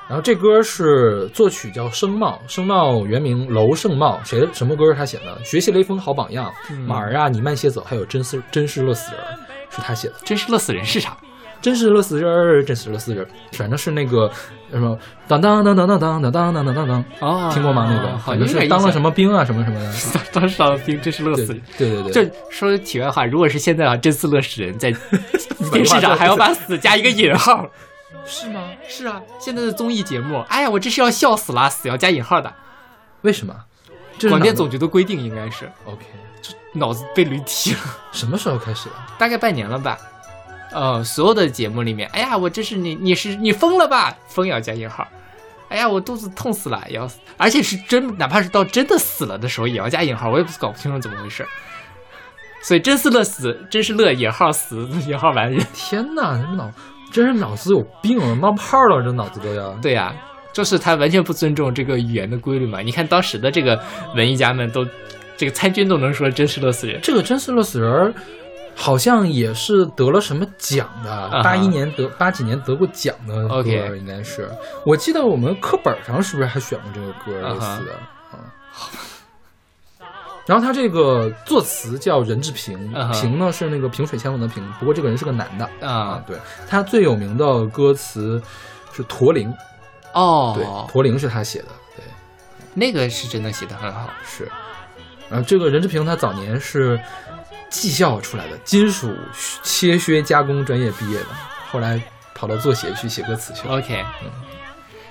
[0.08, 5.44] 然后这歌是作曲叫声茂，声茂原名楼胜茂，谁的什么歌是他写的？
[5.44, 9.20] 学习雷锋好榜样，嗯马儿啊，你慢些走，还有真是真是乐死人，
[9.70, 10.14] 是他写的。
[10.24, 11.16] 真是乐死人是啥？
[11.62, 14.30] 真是乐死人儿，真是乐死人儿，反正是那个
[14.70, 14.94] 什么
[15.26, 17.88] 当当当当当当当当当当当当，哦，听过吗？
[17.90, 19.86] 那个好像是当了什么兵啊，什么什么的。
[19.86, 20.20] 么？
[20.30, 21.62] 当时当兵真是乐死人。
[21.78, 24.92] 对对对，这说题外话，如果是现在啊，真是乐死人，在
[25.72, 27.66] 电视上还要把“死”加一个引号。
[28.26, 28.70] 是吗？
[28.88, 32.52] 是啊，现在的综艺节目，哎呀，我这是要笑死了，死要加引号的。
[33.22, 33.54] 为什么？
[34.18, 36.04] 这广电总局的规定应该是 OK，
[36.40, 37.80] 这脑子被驴踢了，
[38.12, 38.94] 什么时候开始的？
[39.18, 39.98] 大概半年了吧。
[40.72, 44.16] 呃，所有的节目里面，哎呀，我这是你你是你疯了吧？
[44.28, 45.06] 疯也要加引号。
[45.68, 51.46] 哎呀，我肚子痛死了，也要死，而且是真，哪怕是到真的死了的时候，也要加引号，我也不搞不清楚怎么回事。
[52.62, 55.64] 所以真是乐死，真是乐引号死引号完人。
[55.74, 56.70] 天哪，这脑
[57.14, 59.70] 真是脑子有病啊，冒泡了，这脑子都要。
[59.74, 60.12] 对呀、
[60.52, 62.80] 就是他完全不尊重这个语言的规律嘛。
[62.80, 63.80] 你看当时的这个
[64.16, 64.84] 文艺家们都，
[65.36, 66.98] 这个参军都能说真是乐死人。
[67.00, 68.12] 这个真是乐死人，
[68.74, 74.50] 好像也是得了什么奖的，哈八一年得八几年得过奖的歌应该是。
[74.84, 77.92] 我记得我们课本上是不是还选过这个歌类似的
[78.32, 78.50] 啊？
[80.46, 82.76] 然后他这个作词叫任志平，
[83.12, 85.86] 平呢是那个萍水相逢的萍，不过这个人是个男的。
[85.86, 86.22] 啊。
[86.26, 86.36] 对。
[86.68, 88.42] 他最有名的歌词
[88.92, 89.50] 是《驼铃》，
[90.12, 90.52] 哦。
[90.54, 92.04] 对，哦《驼铃》是他写的，对。
[92.74, 94.10] 那个是真的写的很好。
[94.22, 94.46] 是，
[95.30, 97.00] 然后这个任志平他早年是
[97.70, 99.16] 技校出来的，金属
[99.62, 101.26] 切削加工专业毕业的，
[101.70, 101.98] 后来
[102.34, 103.78] 跑到作协去写歌词去了。
[103.78, 104.30] OK，嗯。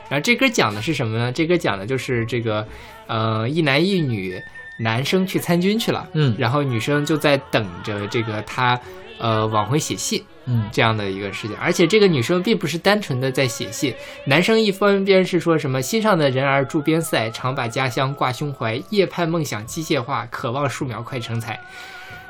[0.09, 1.31] 然后这歌讲的是什么呢？
[1.31, 2.67] 这歌讲的就是这个，
[3.07, 4.39] 呃，一男一女，
[4.83, 8.79] 男生去参军去了，嗯然后女生就在等着这个他，
[9.17, 10.21] 呃，往回写信。
[10.45, 13.95] 嗯这样的一个事情，而且这个女生并不是单纯的在写信，
[14.25, 21.57] 男生一方面是说什么心上的人儿驻边塞，常把家乡挂胸怀，夜盼梦想机械化，渴望树苗快成材。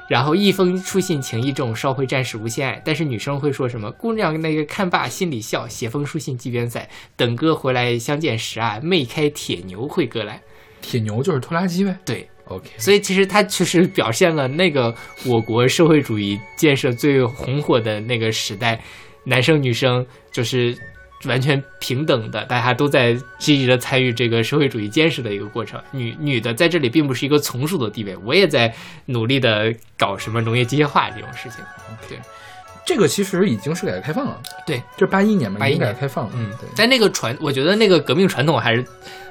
[0.08, 2.80] 然后一封书信情意重，烧毁战士无限爱。
[2.86, 3.90] 但是女生会说什么？
[3.90, 10.40] 姑娘那个看罢心里笑，写封书信寄边塞，等哥回来相见时啊，妹开铁牛会哥来。
[10.82, 11.98] 铁牛就是拖拉机呗。
[12.06, 14.94] 对，OK，所以其实它确实表现了那个
[15.26, 18.82] 我国社会主义建设最红火的那个时代，
[19.26, 20.78] 男生女生就是
[21.26, 25.82] 完全平等的，大家都在积极的参与这个社会主义建设的一个过程。
[25.92, 28.74] 女女的在这里并不是一个从属的地位，我也在
[29.06, 31.64] 努力的搞什么农业机械化这种事情。
[32.10, 32.20] 对，
[32.86, 34.38] 这个其实已经是改革开放了。
[34.68, 36.34] 对，这八一年嘛，81已经改年革开放了。
[36.36, 36.68] 嗯对，。
[36.76, 38.86] 在那个传，我觉得那个革命传统还是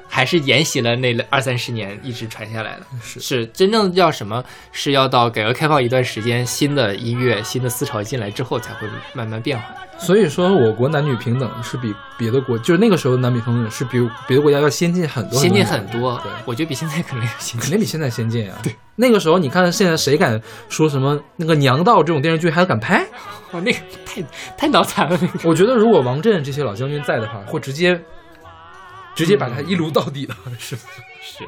[0.07, 2.85] 还是沿袭了那二三十年一直传下来的。
[3.01, 9.65] 是是真正要什么，是要到改革开放一段时间，新的音乐、新的思潮进来之后，才会慢慢变化。
[9.97, 17.61] 所以说，我国男女平等是比别的国，就是那个时候的男女平等是比别的国家要先进很多，先进很多对，我觉得比现在可能要先进。
[17.61, 18.57] 肯定比现在先进啊。
[18.63, 23.05] 对，那个时候你看现在谁敢说什么那个娘道这种电视剧还敢拍？
[23.53, 24.21] 哇，那个太
[24.57, 25.47] 太脑残了，那个。
[25.47, 27.99] 我觉得如果王震这些老将军在的话，会直接
[29.15, 30.81] 直接把他一撸到底的，是吧？
[31.21, 31.43] 是，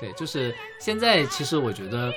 [0.00, 2.12] 对，就是现在，其实我觉得，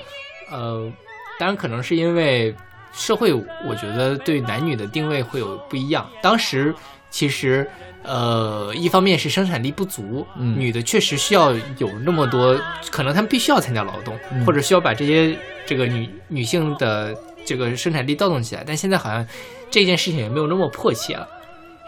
[0.50, 0.90] 呃，
[1.38, 2.54] 当然可能是因为
[2.92, 6.08] 社会，我觉得对男女的定位会有不一样。
[6.22, 6.74] 当时
[7.10, 7.68] 其实，
[8.02, 12.58] 呃，一方面是生产力不足，嗯女的确实需要有那么多，
[12.90, 18.62] 可能她们必须要参加劳动，嗯或者需要把这些这个女女性的这个生产力调动起来。
[18.66, 19.26] 但现在好像
[19.70, 21.26] 这件事情也没有那么迫切了。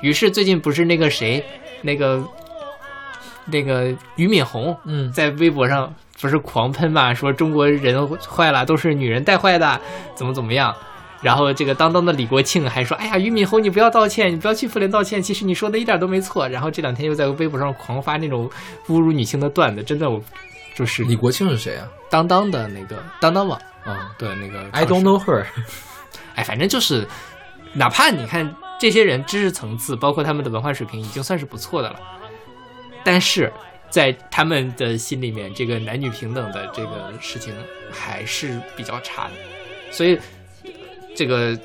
[0.02, 1.44] 于是最近不是那个谁，
[1.82, 2.22] 那个
[3.46, 9.80] 那个俞敏洪，嗯在微博上不是狂喷嘛，说中国人坏了，都是女人带坏的，
[10.14, 10.74] 怎么怎么样。
[11.22, 18.46] 然后这个当当的李国庆还说：“哎呀，俞敏洪，你不要道歉，你不要去妇联道歉，其实你说的一点都没错。”然后这两天又在微博上狂发那种
[18.88, 20.20] 侮辱女性的段子，真的我
[20.74, 21.88] 就是李国庆是谁啊？
[22.10, 25.46] 当当的那个当当网啊对那个，I don't know her。
[26.36, 27.08] 哎，反正就是，
[27.72, 31.98] 哪怕你看这些人知识层次，包括他们的文化水平，已经算是不错的了，
[33.04, 33.52] 但是
[33.90, 37.54] 在他们的心里面，这个男女平等的这个事情
[37.92, 39.32] 还是比较差的，
[39.92, 40.18] 所以
[41.14, 41.56] 这个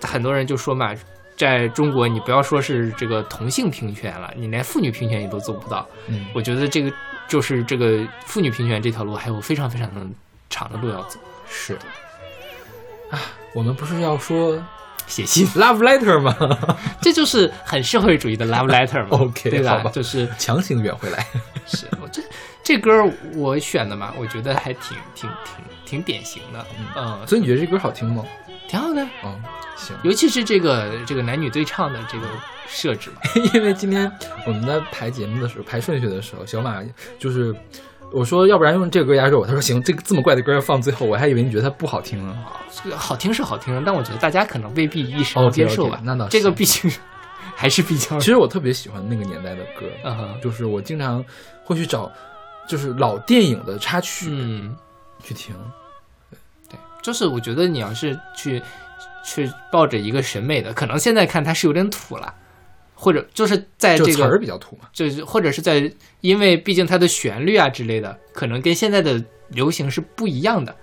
[0.00, 0.94] 很多人就说嘛，
[1.36, 5.86] 在中国，你不要说是这个同性平权了，你连妇女平权你都做不到。
[6.06, 6.90] 嗯，我觉得这个
[7.28, 10.00] 就是这个妇女平权这条路还有非常非常的
[10.48, 11.18] 长的路要走。
[11.46, 11.74] 是
[13.10, 13.20] 啊，
[13.52, 14.62] 我们不是要说
[15.14, 16.36] 写信，love letter 吗？
[17.00, 19.78] 这就是很社会主义的 love letter 嘛 OK，对吧？
[19.78, 21.24] 吧就是强行圆回来。
[21.66, 22.20] 是我这
[22.64, 22.90] 这歌
[23.34, 26.66] 我选的嘛，我觉得还挺挺挺挺典型的，
[26.96, 28.24] 嗯，所以你觉得这歌好听吗？
[28.68, 29.06] 挺好的。
[29.22, 29.40] 嗯，
[29.76, 29.96] 行。
[30.02, 32.26] 尤其是这个这个男女对唱的这个
[32.66, 33.20] 设置嘛，
[33.54, 34.10] 因为今天
[34.46, 36.82] 我们在排节目的时候，排顺序的时候，小马
[37.20, 37.54] 就是
[38.14, 39.44] 我说，要不然用这个歌压轴。
[39.44, 42.36] 他说行，这个这么怪的歌要放最后，我还以为你觉得它不好听呢。
[42.70, 46.00] 这个好听是好听，但我觉得大家可能未必一时接受吧。
[46.04, 46.90] 那倒是这个毕竟
[47.56, 51.24] 还是比较其实我特别喜欢那个年代的歌，嗯哼就是我经常
[51.64, 52.10] 会去找，
[52.68, 54.76] 就是老电影的插曲嗯，
[55.22, 55.54] 去听。
[56.68, 58.62] 对，就是我觉得你要是去
[59.24, 62.32] 去抱着一个审美的，可能现在看它是有点土了，
[63.04, 64.88] 或者就是在这个词儿个比较土嘛。
[64.94, 70.74] 就是或者是在，因为毕竟它的旋律啊之类的，可能跟现在的流行是不一样的。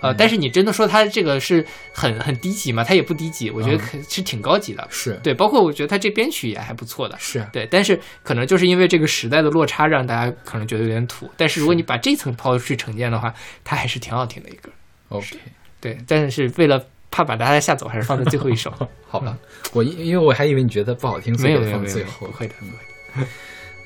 [0.00, 1.64] 呃，嗯但是你真的说它这个是
[1.94, 2.84] 很很低级嘛？
[2.84, 4.86] 它也不低级，我觉得是挺高级的。
[4.90, 7.16] 是对，包括我觉得它这编曲也还不错的。
[7.18, 11.30] 是啊，对，但是可能就是因为这个时代的落差，让大家可能觉得有点土。
[11.36, 13.32] 但是如果你把这层抛去成见的话，
[13.64, 14.68] 它还是挺好听的一个。
[15.08, 15.38] OK，
[15.80, 16.84] 对，但是为了
[17.14, 18.72] 怕把大家吓走，还是放在最后一首。
[19.06, 19.38] 好吧。
[19.72, 22.26] 我因因为我还以为你觉得不好听，所以放最后。
[22.26, 23.28] 会的，不会的。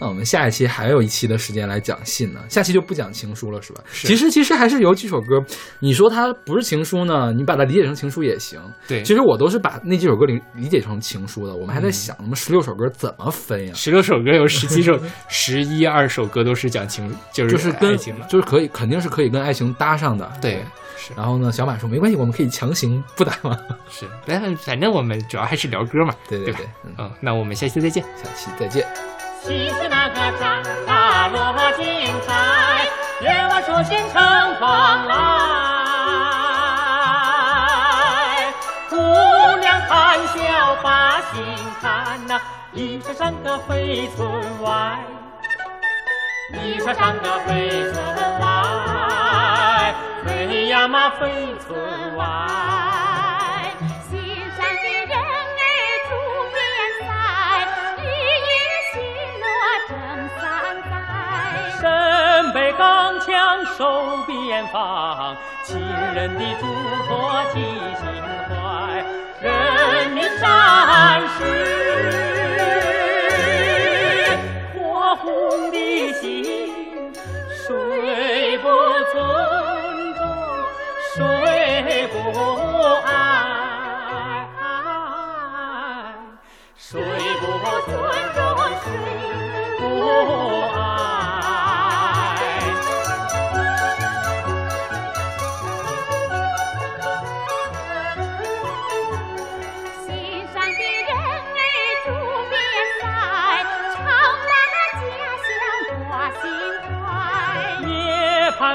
[0.00, 3.82] 那我们下一期还有一期的时间来讲信呢，下期就不讲情书了，是吧？
[3.90, 5.42] 是其实其实还是有几首歌，
[5.80, 8.60] 你说它不是情书呢，你把它理解成情书也行。
[8.86, 13.74] 对，其实我都是把那几首歌理理解成情书的，我们还在嗯想，那么十六首歌怎么分呀？
[13.74, 14.98] 十六首歌有十七首，
[15.28, 18.14] 十一二首歌都是讲情，就是就是跟爱情。
[18.28, 20.30] 就是可以肯定是可以跟爱情搭上的。
[20.40, 20.64] 对，
[20.96, 23.58] 是然后呢，小马说没关系，我们可以强行不搭嘛。
[23.90, 28.02] 是，但反正我们主要还是聊歌嘛，对对对对，嗯，嗯，那我们下期再见。
[28.16, 29.17] 下期再见。
[29.48, 32.86] 你是那个长发落金钗，
[33.22, 34.20] 夜晚出现成
[34.60, 34.68] 风
[35.06, 35.14] 来。
[38.90, 38.96] 姑
[39.58, 41.42] 娘含笑把心
[41.80, 42.38] 看呐，
[42.72, 44.28] 你说上个飞村
[44.60, 44.98] 外，
[46.52, 47.94] 你说上个飞村
[48.40, 49.94] 外，
[50.26, 52.26] 飞呀嘛飞村外。
[62.48, 65.78] 身背钢枪守边防，亲
[66.14, 66.66] 人的嘱
[67.06, 68.06] 托记心
[68.48, 69.04] 怀，
[69.42, 71.38] 人民战士
[74.72, 75.76] 火红的
[76.14, 77.12] 心，
[77.50, 78.66] 谁不
[79.12, 79.14] 尊
[80.14, 80.22] 重，
[81.14, 82.16] 谁不
[83.04, 83.10] 爱，
[86.78, 86.88] 谁
[87.40, 87.44] 不
[87.90, 87.92] 尊
[88.34, 88.40] 重，
[88.80, 88.86] 谁
[89.78, 89.82] 不
[90.74, 90.97] 爱。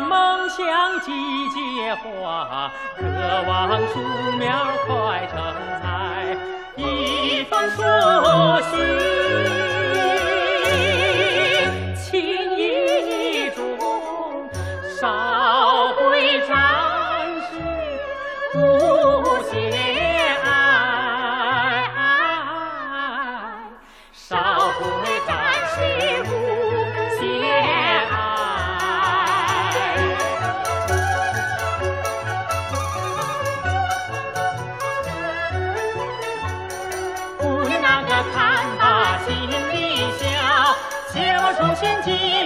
[0.07, 1.11] 梦想季
[1.49, 3.03] 节花，渴
[3.47, 3.93] 望树
[4.37, 5.33] 苗快成
[5.81, 5.83] 材。
[6.75, 7.81] 一封书
[8.69, 8.71] 信，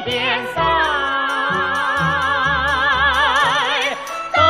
[0.06, 0.62] 边塞，
[4.34, 4.42] 等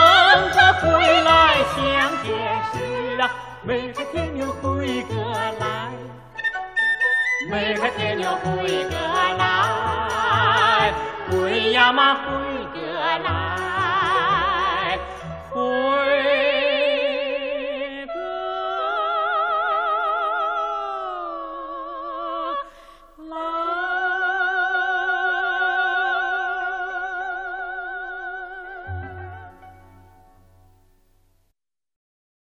[0.52, 0.86] 着回
[1.22, 1.30] 来
[1.76, 1.78] 相
[2.24, 2.28] 见
[2.72, 2.76] 时
[3.20, 3.24] 啊，
[3.64, 5.14] 每看天牛回个
[5.60, 5.66] 来，
[7.50, 8.92] 每看天牛回个
[9.38, 10.94] 来，
[11.32, 12.22] 回呀嘛回
[12.80, 12.80] 个
[13.24, 13.26] 来，
[15.50, 16.47] 回。